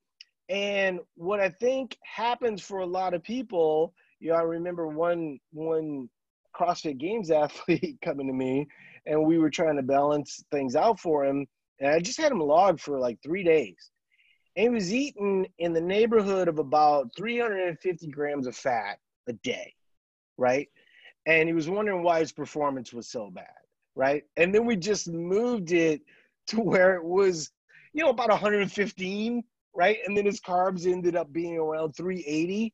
And 0.50 1.02
what 1.14 1.40
I 1.40 1.50
think 1.50 1.96
happens 2.04 2.64
for 2.64 2.80
a 2.80 2.86
lot 2.86 3.14
of 3.14 3.22
people, 3.22 3.94
you 4.20 4.32
know, 4.32 4.38
I 4.38 4.42
remember 4.42 4.88
one 4.88 5.38
one 5.54 6.10
CrossFit 6.60 6.98
Games 6.98 7.30
athlete 7.32 8.00
coming 8.04 8.26
to 8.26 8.34
me, 8.34 8.68
and 9.06 9.24
we 9.24 9.38
were 9.38 9.52
trying 9.52 9.76
to 9.76 9.84
balance 9.84 10.44
things 10.50 10.76
out 10.76 11.00
for 11.00 11.26
him 11.26 11.46
and 11.82 11.89
I 11.89 12.00
just 12.00 12.20
had 12.20 12.32
him 12.32 12.39
logged 12.39 12.80
for 12.80 13.00
like 13.00 13.22
three 13.22 13.44
days. 13.44 13.89
And 14.56 14.63
he 14.65 14.70
was 14.70 14.94
eating 14.94 15.48
in 15.58 15.74
the 15.74 15.82
neighborhood 15.82 16.48
of 16.48 16.60
about 16.60 17.10
350 17.17 18.08
grams 18.08 18.46
of 18.46 18.56
fat 18.56 19.00
a 19.28 19.34
day, 19.34 19.74
right? 20.38 20.70
And 21.26 21.50
he 21.50 21.54
was 21.54 21.70
wondering 21.70 22.04
why 22.04 22.20
his 22.20 22.32
performance 22.32 22.94
was 22.94 23.10
so 23.10 23.32
bad, 23.32 23.48
right? 23.96 24.24
And 24.38 24.54
then 24.54 24.65
we 24.65 24.76
just 24.76 25.08
moved 25.08 25.72
it 25.72 26.02
to 26.48 26.62
where 26.62 26.96
it 26.96 27.04
was, 27.04 27.50
you 27.94 28.04
know, 28.04 28.10
about 28.10 28.30
115, 28.30 29.44
right? 29.74 29.98
And 30.06 30.15
then 30.15 30.26
his 30.26 30.39
carbs 30.39 30.86
ended 30.86 31.15
up 31.15 31.34
being 31.34 31.58
around 31.58 31.94
380. 31.94 32.74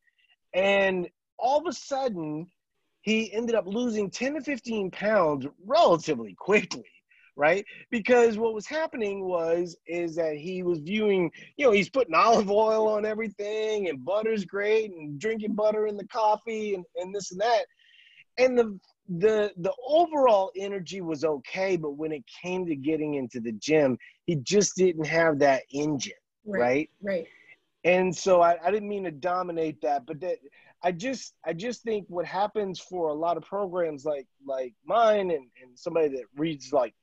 And 0.54 1.08
all 1.40 1.60
of 1.60 1.68
a 1.68 1.74
sudden, 1.74 2.48
he 3.02 3.32
ended 3.32 3.56
up 3.56 3.68
losing 3.68 4.10
10 4.10 4.34
to 4.34 4.42
15 4.42 4.92
pounds 4.92 5.46
relatively 5.66 6.36
quickly 6.38 6.90
right? 7.38 7.64
Because 7.92 8.38
what 8.38 8.56
was 8.56 8.66
happening 8.66 9.24
was 9.24 9.78
is 9.86 10.16
that 10.16 10.36
he 10.36 10.64
was 10.64 10.80
viewing 10.80 11.32
you 11.56 11.66
know 11.66 11.72
he's 11.72 11.90
putting 11.90 12.16
olive 12.16 12.52
oil 12.52 12.88
on 12.88 13.06
everything 13.06 13.88
and 13.88 14.04
butter's 14.04 14.44
great 14.44 14.92
and 14.92 15.20
drinking 15.20 15.54
butter 15.54 15.88
in 15.88 15.96
the 15.96 16.08
coffee 16.08 16.74
and, 16.74 16.84
and 16.98 17.16
this 17.16 17.32
and 17.32 17.40
that. 17.40 17.66
And 18.40 18.58
the 18.58 18.80
the 19.08 19.52
the 19.58 19.74
overall 19.88 20.52
energy 20.58 21.00
was 21.00 21.24
okay 21.24 21.78
but 21.78 21.92
when 21.92 22.12
it 22.12 22.24
came 22.44 22.66
to 22.66 22.76
getting 22.76 23.14
into 23.14 23.40
the 23.40 23.54
gym 23.54 23.98
he 24.26 24.36
just 24.36 24.76
didn't 24.76 25.06
have 25.06 25.40
that 25.40 25.64
engine 25.72 26.12
right 26.46 26.90
right, 27.02 27.20
right. 27.20 27.28
and 27.86 28.14
so 28.14 28.42
I, 28.42 28.58
I 28.62 28.70
didn't 28.70 28.90
mean 28.90 29.06
to 29.06 29.12
dominate 29.12 29.80
that 29.82 30.06
but 30.06 30.20
that 30.20 30.40
I 30.84 30.92
just 30.92 31.36
I 31.46 31.54
just 31.54 31.84
think 31.84 32.06
what 32.10 32.26
happens 32.26 32.82
for 32.82 33.08
a 33.08 33.14
lot 33.14 33.38
of 33.38 33.44
programs 33.44 34.04
like 34.04 34.28
like 34.46 34.74
mine 34.86 35.32
and, 35.32 35.48
and 35.64 35.72
somebody 35.76 36.10
that 36.10 36.26
reads 36.36 36.74
like 36.74 36.94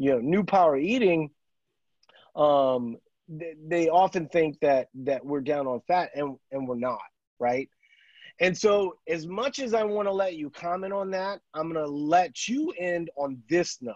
you 0.00 0.12
know 0.12 0.18
new 0.18 0.42
power 0.42 0.76
eating 0.76 1.30
um 2.34 2.96
they, 3.68 3.88
often 3.88 4.26
think 4.26 4.58
that 4.58 4.88
that 4.92 5.24
we're 5.24 5.40
down 5.40 5.68
on 5.68 5.80
fat 5.86 6.10
and 6.16 6.36
and 6.50 6.66
we're 6.66 6.74
not 6.74 6.98
right 7.38 7.68
and 8.40 8.56
so 8.56 8.96
as 9.06 9.26
much 9.26 9.60
as 9.60 9.74
I 9.74 9.84
want 9.84 10.08
to 10.08 10.12
let 10.12 10.34
you 10.34 10.50
comment 10.50 10.92
on 10.92 11.10
that 11.10 11.40
I'm 11.54 11.72
going 11.72 11.84
to 11.84 11.92
let 11.92 12.48
you 12.48 12.72
end 12.78 13.10
on 13.16 13.42
this 13.48 13.78
note 13.80 13.94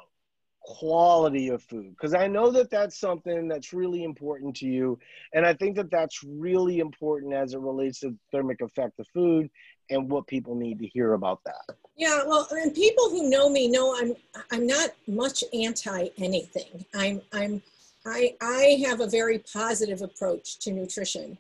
quality 0.65 1.49
of 1.49 1.63
food 1.63 1.91
because 1.91 2.15
I 2.15 2.27
know 2.27 2.51
that 2.53 2.71
that's 2.71 2.99
something 2.99 3.49
that's 3.49 3.73
really 3.73 4.03
important 4.03 4.57
to 4.57 4.67
you. 4.67 4.99
And 5.35 5.45
I 5.45 5.53
think 5.53 5.77
that 5.77 5.91
that's 5.91 6.23
really 6.25 6.79
important 6.79 7.35
as 7.35 7.53
it 7.53 7.61
relates 7.61 8.01
to 8.01 8.17
thermic 8.33 8.63
effect 8.63 8.99
of 8.99 9.07
food 9.13 9.51
and 9.91 10.11
what 10.11 10.27
people 10.27 10.55
need 10.55 10.79
to 10.79 10.87
hear 10.87 11.13
about 11.13 11.41
that. 11.45 11.77
Yeah, 11.97 12.25
well, 12.27 12.49
and 12.51 12.75
people 12.75 13.09
who 13.11 13.29
know 13.31 13.49
me 13.49 13.69
know 13.69 13.97
I'm 13.97 14.15
I'm 14.51 14.67
not 14.67 14.91
much 15.07 15.45
anti 15.53 16.09
anything. 16.19 16.85
I'm 16.95 17.23
I'm 17.33 17.63
I 18.05 18.35
I 18.41 18.83
have 18.87 19.01
a 19.01 19.07
very 19.07 19.39
positive 19.39 20.03
approach 20.03 20.59
to 20.61 20.73
nutrition, 20.73 21.39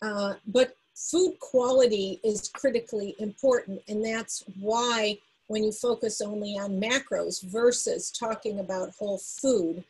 uh, 0.00 0.34
but 0.46 0.76
food 0.94 1.38
quality 1.40 2.20
is 2.22 2.48
critically 2.48 3.16
important, 3.18 3.82
and 3.88 4.04
that's 4.04 4.44
why 4.60 5.18
when 5.48 5.64
you 5.64 5.72
focus 5.72 6.20
only 6.20 6.58
on 6.58 6.80
macros 6.80 7.42
versus 7.42 8.10
talking 8.10 8.60
about 8.60 8.94
whole 8.98 9.18
food, 9.18 9.82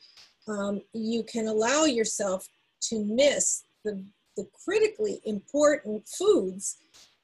um, 0.46 0.80
you 0.92 1.22
can 1.22 1.48
allow 1.48 1.84
yourself 1.84 2.48
to 2.80 3.04
miss 3.04 3.64
the, 3.84 4.00
the 4.36 4.46
critically 4.64 5.20
important 5.24 6.08
foods 6.08 6.76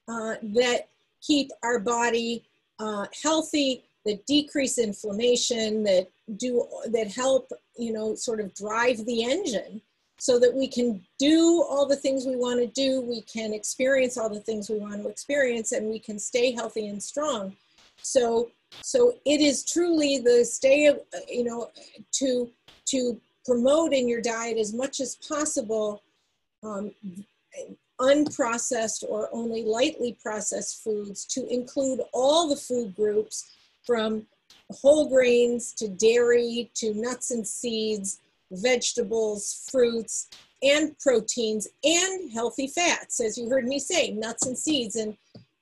uh, 0.09 0.35
that 0.43 0.89
keep 1.23 1.51
our 1.63 1.79
body 1.79 2.45
uh, 2.79 3.07
healthy, 3.23 3.85
that 4.05 4.25
decrease 4.27 4.79
inflammation, 4.79 5.83
that 5.85 6.09
do 6.37 6.67
that 6.91 7.13
help 7.13 7.51
you 7.77 7.93
know 7.93 8.15
sort 8.15 8.41
of 8.41 8.55
drive 8.55 9.05
the 9.07 9.25
engine 9.25 9.81
so 10.19 10.39
that 10.39 10.55
we 10.55 10.69
can 10.69 11.05
do 11.19 11.65
all 11.69 11.87
the 11.87 11.97
things 11.97 12.25
we 12.25 12.37
want 12.37 12.61
to 12.61 12.67
do, 12.69 13.01
we 13.01 13.23
can 13.23 13.53
experience 13.53 14.17
all 14.17 14.29
the 14.29 14.41
things 14.41 14.71
we 14.71 14.79
want 14.79 15.03
to 15.03 15.09
experience, 15.09 15.73
and 15.73 15.91
we 15.91 15.99
can 15.99 16.19
stay 16.19 16.53
healthy 16.53 16.87
and 16.87 17.03
strong. 17.03 17.55
So, 17.99 18.51
so 18.81 19.15
it 19.25 19.41
is 19.41 19.65
truly 19.65 20.19
the 20.19 20.45
stay 20.45 20.87
of, 20.87 21.01
you 21.29 21.45
know, 21.45 21.71
to, 22.13 22.51
to 22.87 23.21
promote 23.45 23.93
in 23.93 24.09
your 24.09 24.21
diet 24.21 24.57
as 24.57 24.73
much 24.73 25.01
as 25.01 25.17
possible 25.17 26.03
um, 26.63 26.93
unprocessed 28.01 29.05
or 29.09 29.29
only 29.33 29.65
lightly 29.65 30.17
processed 30.23 30.83
foods 30.83 31.25
to 31.27 31.47
include 31.49 32.01
all 32.13 32.49
the 32.49 32.57
food 32.57 32.95
groups 32.95 33.53
from 33.85 34.27
whole 34.71 35.09
grains 35.09 35.73
to 35.75 35.89
dairy 35.89 36.71
to 36.75 36.95
nuts 36.95 37.31
and 37.31 37.47
seeds, 37.47 38.21
vegetables, 38.51 39.69
fruits, 39.71 40.29
and 40.63 40.99
proteins 40.99 41.69
and 41.85 42.33
healthy 42.33 42.67
fats. 42.67 43.21
As 43.21 43.37
you 43.37 43.49
heard 43.49 43.67
me 43.67 43.79
say, 43.79 44.11
nuts 44.11 44.47
and 44.47 44.57
seeds. 44.57 44.97
And 44.97 45.17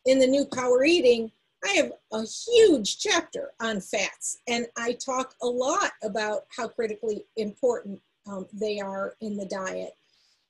in 0.07 0.18
the 0.18 0.27
new 0.27 0.47
power 0.47 0.85
eating, 0.85 1.31
I 1.64 1.71
have 1.75 1.92
a 2.12 2.25
huge 2.25 2.99
chapter 2.99 3.53
on 3.61 3.81
fats, 3.81 4.38
and 4.49 4.66
I 4.77 4.95
talk 4.95 5.35
a 5.42 5.47
lot 5.47 5.92
about 6.03 6.47
how 6.57 6.66
critically 6.66 7.25
important 7.37 8.01
um, 8.27 8.47
they 8.53 8.81
are 8.81 9.14
in 9.21 9.37
the 9.37 9.47
diet. 9.47 9.95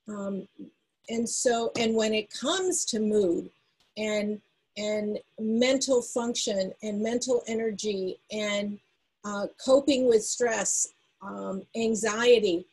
Um, 0.08 0.48
and 1.08 1.28
so, 1.28 1.72
and 1.78 1.94
when 1.94 2.14
it 2.14 2.32
comes 2.32 2.84
to 2.86 3.00
mood 3.00 3.50
and 3.96 4.40
and 4.78 5.18
mental 5.38 6.00
function 6.00 6.72
and 6.82 7.02
mental 7.02 7.42
energy 7.46 8.18
and 8.30 8.78
uh, 9.24 9.46
coping 9.62 10.08
with 10.08 10.24
stress, 10.24 10.88
um, 11.20 11.62
anxiety, 11.76 12.64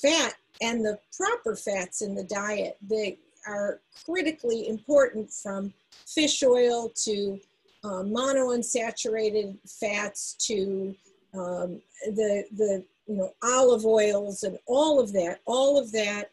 fat 0.00 0.34
and 0.62 0.84
the 0.84 0.98
proper 1.16 1.54
fats 1.54 2.00
in 2.02 2.14
the 2.14 2.24
diet, 2.24 2.78
they 2.80 3.18
are 3.46 3.80
critically 4.04 4.68
important 4.68 5.30
from 5.30 5.72
fish 6.06 6.42
oil 6.42 6.90
to 6.94 7.38
uh, 7.84 8.02
monounsaturated 8.02 9.56
fats 9.68 10.34
to 10.46 10.94
um, 11.34 11.80
the 12.06 12.44
the 12.56 12.84
you 13.06 13.16
know 13.16 13.34
olive 13.42 13.84
oils 13.84 14.44
and 14.44 14.58
all 14.66 14.98
of 14.98 15.12
that 15.12 15.40
all 15.44 15.78
of 15.78 15.92
that 15.92 16.30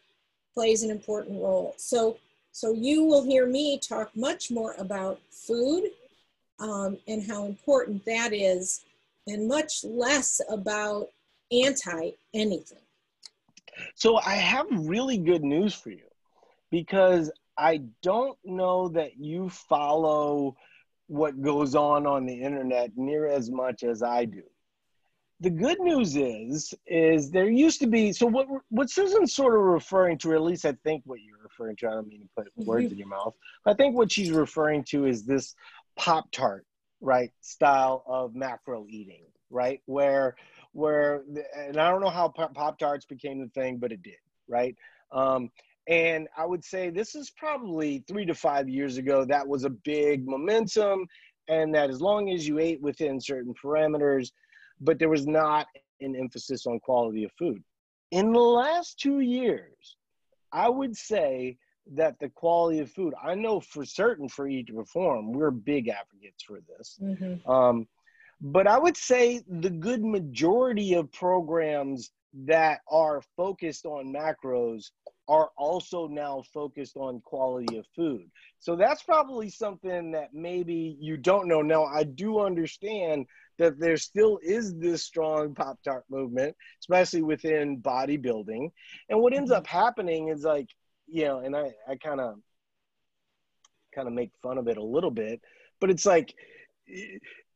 plays 0.54 0.82
an 0.82 0.90
important 0.90 1.40
role 1.40 1.74
so 1.76 2.16
so 2.52 2.72
you 2.72 3.04
will 3.04 3.24
hear 3.24 3.46
me 3.46 3.78
talk 3.78 4.10
much 4.14 4.50
more 4.50 4.74
about 4.78 5.18
food 5.30 5.84
um, 6.60 6.98
and 7.08 7.26
how 7.26 7.44
important 7.46 8.04
that 8.04 8.32
is 8.32 8.84
and 9.26 9.48
much 9.48 9.84
less 9.84 10.40
about 10.50 11.08
anti 11.50 12.10
anything 12.34 12.78
so 13.94 14.18
i 14.18 14.34
have 14.34 14.66
really 14.70 15.18
good 15.18 15.42
news 15.42 15.74
for 15.74 15.90
you 15.90 16.08
because 16.70 17.30
i 17.58 17.80
don't 18.02 18.38
know 18.44 18.88
that 18.88 19.18
you 19.18 19.48
follow 19.48 20.56
what 21.12 21.42
goes 21.42 21.74
on 21.74 22.06
on 22.06 22.24
the 22.24 22.32
internet 22.34 22.90
near 22.96 23.26
as 23.26 23.50
much 23.50 23.82
as 23.82 24.02
I 24.02 24.24
do. 24.24 24.42
The 25.42 25.50
good 25.50 25.80
news 25.80 26.14
is, 26.16 26.72
is 26.86 27.32
there 27.32 27.50
used 27.50 27.80
to 27.80 27.88
be. 27.88 28.12
So 28.12 28.26
what 28.26 28.46
what 28.68 28.90
Susan's 28.90 29.34
sort 29.34 29.54
of 29.54 29.60
referring 29.60 30.16
to, 30.18 30.30
or 30.30 30.36
at 30.36 30.42
least 30.42 30.64
I 30.64 30.76
think 30.84 31.02
what 31.04 31.18
you're 31.20 31.42
referring 31.42 31.74
to. 31.76 31.88
I 31.88 31.90
don't 31.94 32.06
mean 32.06 32.20
to 32.20 32.28
put 32.36 32.46
mm-hmm. 32.46 32.64
words 32.64 32.92
in 32.92 32.98
your 32.98 33.08
mouth. 33.08 33.34
I 33.66 33.74
think 33.74 33.96
what 33.96 34.12
she's 34.12 34.30
referring 34.30 34.84
to 34.90 35.04
is 35.04 35.24
this 35.24 35.56
Pop 35.96 36.30
Tart, 36.30 36.64
right, 37.00 37.30
style 37.40 38.04
of 38.06 38.36
macro 38.36 38.86
eating, 38.88 39.24
right, 39.50 39.80
where 39.86 40.36
where 40.74 41.24
and 41.56 41.76
I 41.76 41.90
don't 41.90 42.00
know 42.00 42.10
how 42.10 42.28
Pop 42.28 42.78
Tarts 42.78 43.04
became 43.04 43.40
the 43.40 43.48
thing, 43.48 43.78
but 43.78 43.90
it 43.90 44.02
did, 44.02 44.14
right. 44.46 44.76
Um, 45.10 45.50
and 45.88 46.28
I 46.38 46.46
would 46.46 46.64
say 46.64 46.90
this 46.90 47.16
is 47.16 47.30
probably 47.30 48.04
three 48.06 48.26
to 48.26 48.34
five 48.34 48.68
years 48.68 48.96
ago. 48.96 49.24
That 49.24 49.48
was 49.48 49.64
a 49.64 49.70
big 49.70 50.24
momentum, 50.24 51.04
and 51.48 51.74
that 51.74 51.90
as 51.90 52.00
long 52.00 52.30
as 52.30 52.46
you 52.46 52.60
ate 52.60 52.80
within 52.80 53.20
certain 53.20 53.54
parameters, 53.60 54.30
but 54.82 54.98
there 54.98 55.08
was 55.08 55.26
not 55.26 55.66
an 56.00 56.16
emphasis 56.16 56.66
on 56.66 56.80
quality 56.80 57.24
of 57.24 57.32
food. 57.38 57.62
In 58.10 58.32
the 58.32 58.40
last 58.40 58.98
two 58.98 59.20
years, 59.20 59.96
I 60.52 60.68
would 60.68 60.96
say 60.96 61.56
that 61.94 62.18
the 62.18 62.28
quality 62.28 62.80
of 62.80 62.90
food, 62.90 63.14
I 63.22 63.34
know 63.34 63.60
for 63.60 63.84
certain 63.84 64.28
for 64.28 64.46
Eat 64.46 64.66
to 64.66 64.74
Perform, 64.74 65.32
we're 65.32 65.50
big 65.50 65.88
advocates 65.88 66.42
for 66.42 66.60
this. 66.60 66.98
Mm-hmm. 67.02 67.50
Um, 67.50 67.88
but 68.40 68.66
I 68.66 68.78
would 68.78 68.96
say 68.96 69.42
the 69.48 69.70
good 69.70 70.04
majority 70.04 70.94
of 70.94 71.10
programs 71.12 72.10
that 72.44 72.80
are 72.90 73.22
focused 73.36 73.86
on 73.86 74.12
macros 74.12 74.90
are 75.28 75.50
also 75.56 76.08
now 76.08 76.42
focused 76.52 76.96
on 76.96 77.20
quality 77.20 77.78
of 77.78 77.86
food. 77.94 78.28
So 78.58 78.74
that's 78.74 79.02
probably 79.02 79.48
something 79.48 80.10
that 80.12 80.34
maybe 80.34 80.96
you 81.00 81.16
don't 81.16 81.46
know. 81.46 81.62
Now, 81.62 81.84
I 81.84 82.02
do 82.02 82.40
understand 82.40 83.26
that 83.62 83.78
there 83.78 83.96
still 83.96 84.40
is 84.42 84.74
this 84.76 85.04
strong 85.04 85.54
Pop 85.54 85.78
Tart 85.84 86.04
movement, 86.10 86.56
especially 86.80 87.22
within 87.22 87.80
bodybuilding. 87.80 88.70
And 89.08 89.20
what 89.20 89.32
ends 89.32 89.52
mm-hmm. 89.52 89.58
up 89.58 89.66
happening 89.68 90.28
is 90.28 90.42
like, 90.42 90.68
you 91.06 91.24
know, 91.24 91.38
and 91.38 91.54
I, 91.54 91.70
I 91.88 91.94
kind 91.96 92.20
of 92.20 92.34
kind 93.94 94.08
of 94.08 94.14
make 94.14 94.32
fun 94.42 94.58
of 94.58 94.66
it 94.66 94.78
a 94.78 94.82
little 94.82 95.10
bit, 95.10 95.40
but 95.80 95.90
it's 95.90 96.06
like, 96.06 96.34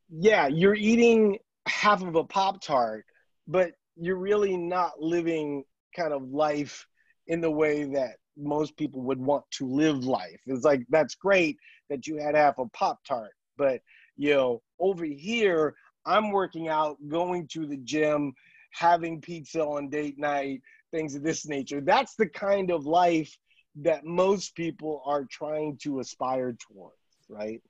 yeah, 0.08 0.46
you're 0.46 0.74
eating 0.74 1.38
half 1.66 2.02
of 2.02 2.14
a 2.14 2.24
Pop 2.24 2.62
Tart, 2.62 3.04
but 3.48 3.72
you're 3.96 4.18
really 4.18 4.56
not 4.56 5.00
living 5.00 5.64
kind 5.96 6.12
of 6.12 6.22
life 6.30 6.86
in 7.26 7.40
the 7.40 7.50
way 7.50 7.84
that 7.84 8.16
most 8.36 8.76
people 8.76 9.00
would 9.02 9.18
want 9.18 9.44
to 9.50 9.66
live 9.66 10.04
life. 10.04 10.38
It's 10.46 10.64
like 10.64 10.82
that's 10.88 11.16
great 11.16 11.56
that 11.90 12.06
you 12.06 12.18
had 12.18 12.36
half 12.36 12.58
a 12.58 12.66
Pop 12.68 13.00
Tart, 13.04 13.32
but 13.56 13.80
you 14.16 14.34
know, 14.34 14.62
over 14.78 15.04
here, 15.04 15.74
I'm 16.06 16.30
working 16.30 16.68
out, 16.68 16.96
going 17.08 17.48
to 17.48 17.66
the 17.66 17.76
gym, 17.78 18.32
having 18.70 19.20
pizza 19.20 19.62
on 19.62 19.88
date 19.88 20.18
night, 20.18 20.62
things 20.92 21.14
of 21.14 21.22
this 21.22 21.46
nature. 21.46 21.80
That's 21.80 22.14
the 22.14 22.28
kind 22.28 22.70
of 22.70 22.86
life 22.86 23.36
that 23.82 24.04
most 24.04 24.54
people 24.54 25.02
are 25.04 25.24
trying 25.30 25.76
to 25.82 26.00
aspire 26.00 26.56
towards, 26.58 26.96
right? 27.28 27.60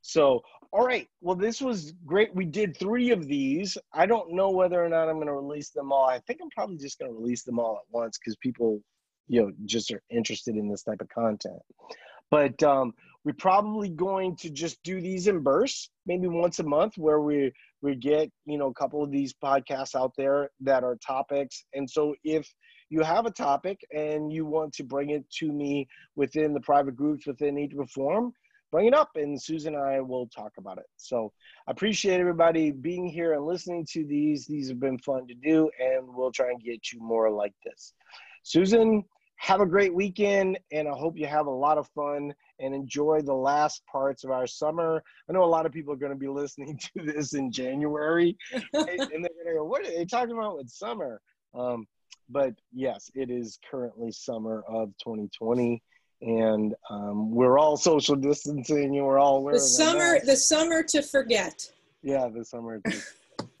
So, 0.00 0.42
all 0.72 0.84
right. 0.84 1.08
Well, 1.20 1.36
this 1.36 1.60
was 1.60 1.94
great. 2.04 2.34
We 2.34 2.44
did 2.44 2.76
three 2.76 3.10
of 3.10 3.26
these. 3.26 3.78
I 3.92 4.06
don't 4.06 4.32
know 4.32 4.50
whether 4.50 4.84
or 4.84 4.88
not 4.88 5.08
I'm 5.08 5.16
going 5.16 5.28
to 5.28 5.32
release 5.32 5.70
them 5.70 5.92
all. 5.92 6.06
I 6.06 6.18
think 6.26 6.40
I'm 6.42 6.50
probably 6.50 6.76
just 6.76 6.98
going 6.98 7.10
to 7.10 7.16
release 7.16 7.42
them 7.44 7.58
all 7.58 7.76
at 7.76 7.94
once 7.94 8.18
because 8.18 8.36
people, 8.36 8.82
you 9.28 9.42
know, 9.42 9.52
just 9.64 9.90
are 9.92 10.02
interested 10.10 10.56
in 10.56 10.68
this 10.68 10.82
type 10.82 11.00
of 11.00 11.08
content. 11.08 11.60
But 12.30 12.62
um, 12.62 12.92
we're 13.24 13.32
probably 13.32 13.88
going 13.88 14.36
to 14.36 14.50
just 14.50 14.82
do 14.82 15.00
these 15.00 15.28
in 15.28 15.40
bursts, 15.40 15.90
maybe 16.06 16.28
once 16.28 16.58
a 16.58 16.62
month, 16.62 16.98
where 16.98 17.20
we 17.20 17.52
we 17.80 17.94
get 17.94 18.30
you 18.46 18.58
know 18.58 18.68
a 18.68 18.74
couple 18.74 19.02
of 19.02 19.10
these 19.10 19.34
podcasts 19.34 19.94
out 19.94 20.12
there 20.16 20.50
that 20.60 20.84
are 20.84 20.96
topics. 20.96 21.64
And 21.74 21.88
so 21.88 22.14
if 22.24 22.46
you 22.90 23.02
have 23.02 23.26
a 23.26 23.30
topic 23.30 23.80
and 23.92 24.32
you 24.32 24.44
want 24.44 24.72
to 24.74 24.84
bring 24.84 25.10
it 25.10 25.28
to 25.38 25.50
me 25.50 25.88
within 26.16 26.52
the 26.52 26.60
private 26.60 26.96
groups 26.96 27.26
within 27.26 27.58
Eat 27.58 27.70
to 27.70 27.76
Perform, 27.76 28.32
bring 28.70 28.86
it 28.86 28.94
up 28.94 29.10
and 29.14 29.40
Susan 29.40 29.74
and 29.74 29.84
I 29.84 30.00
will 30.00 30.26
talk 30.28 30.52
about 30.58 30.78
it. 30.78 30.86
So 30.96 31.32
I 31.66 31.70
appreciate 31.70 32.20
everybody 32.20 32.72
being 32.72 33.06
here 33.06 33.32
and 33.32 33.46
listening 33.46 33.86
to 33.92 34.04
these. 34.04 34.46
These 34.46 34.68
have 34.68 34.80
been 34.80 34.98
fun 34.98 35.26
to 35.28 35.34
do 35.34 35.70
and 35.80 36.06
we'll 36.06 36.32
try 36.32 36.50
and 36.50 36.62
get 36.62 36.92
you 36.92 37.00
more 37.00 37.30
like 37.30 37.54
this. 37.64 37.94
Susan, 38.42 39.04
have 39.44 39.60
a 39.60 39.66
great 39.66 39.94
weekend 39.94 40.58
and 40.72 40.88
I 40.88 40.92
hope 40.92 41.18
you 41.18 41.26
have 41.26 41.46
a 41.46 41.50
lot 41.50 41.76
of 41.76 41.86
fun 41.88 42.32
and 42.60 42.74
enjoy 42.74 43.20
the 43.20 43.34
last 43.34 43.82
parts 43.84 44.24
of 44.24 44.30
our 44.30 44.46
summer. 44.46 45.02
I 45.28 45.34
know 45.34 45.44
a 45.44 45.46
lot 45.46 45.66
of 45.66 45.72
people 45.72 45.92
are 45.92 45.98
going 45.98 46.12
to 46.12 46.18
be 46.18 46.28
listening 46.28 46.78
to 46.96 47.04
this 47.04 47.34
in 47.34 47.52
January 47.52 48.38
and 48.52 48.64
they're 48.72 48.96
going 48.96 49.22
to 49.22 49.54
go, 49.58 49.64
what 49.64 49.82
are 49.82 49.90
they 49.90 50.06
talking 50.06 50.32
about 50.32 50.56
with 50.56 50.70
summer? 50.70 51.20
Um, 51.54 51.86
but 52.30 52.54
yes, 52.72 53.10
it 53.14 53.30
is 53.30 53.58
currently 53.70 54.12
summer 54.12 54.64
of 54.66 54.88
2020 55.04 55.82
and 56.22 56.74
um, 56.88 57.30
we're 57.30 57.58
all 57.58 57.76
social 57.76 58.16
distancing 58.16 58.96
and 58.96 59.04
we're 59.04 59.18
all 59.18 59.42
wearing 59.42 59.58
the 59.58 59.66
summer 59.66 60.20
the 60.24 60.36
summer 60.36 60.82
to 60.82 61.02
forget 61.02 61.68
yeah 62.02 62.28
the 62.32 62.44
summer 62.44 62.80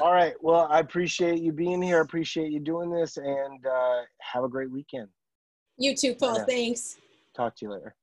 all 0.00 0.12
right. 0.12 0.34
Well 0.40 0.66
i 0.70 0.80
appreciate 0.80 1.40
you 1.40 1.52
being 1.52 1.82
here. 1.82 1.98
I 1.98 2.02
appreciate 2.02 2.50
you 2.52 2.60
doing 2.60 2.90
this 2.90 3.16
and 3.16 3.66
uh, 3.66 4.02
have 4.20 4.44
a 4.44 4.48
great 4.48 4.70
weekend. 4.70 5.08
You 5.78 5.94
too 5.96 6.14
paul. 6.14 6.44
Thanks. 6.46 6.96
Talk 7.34 7.56
to 7.56 7.64
you 7.64 7.72
later 7.72 7.94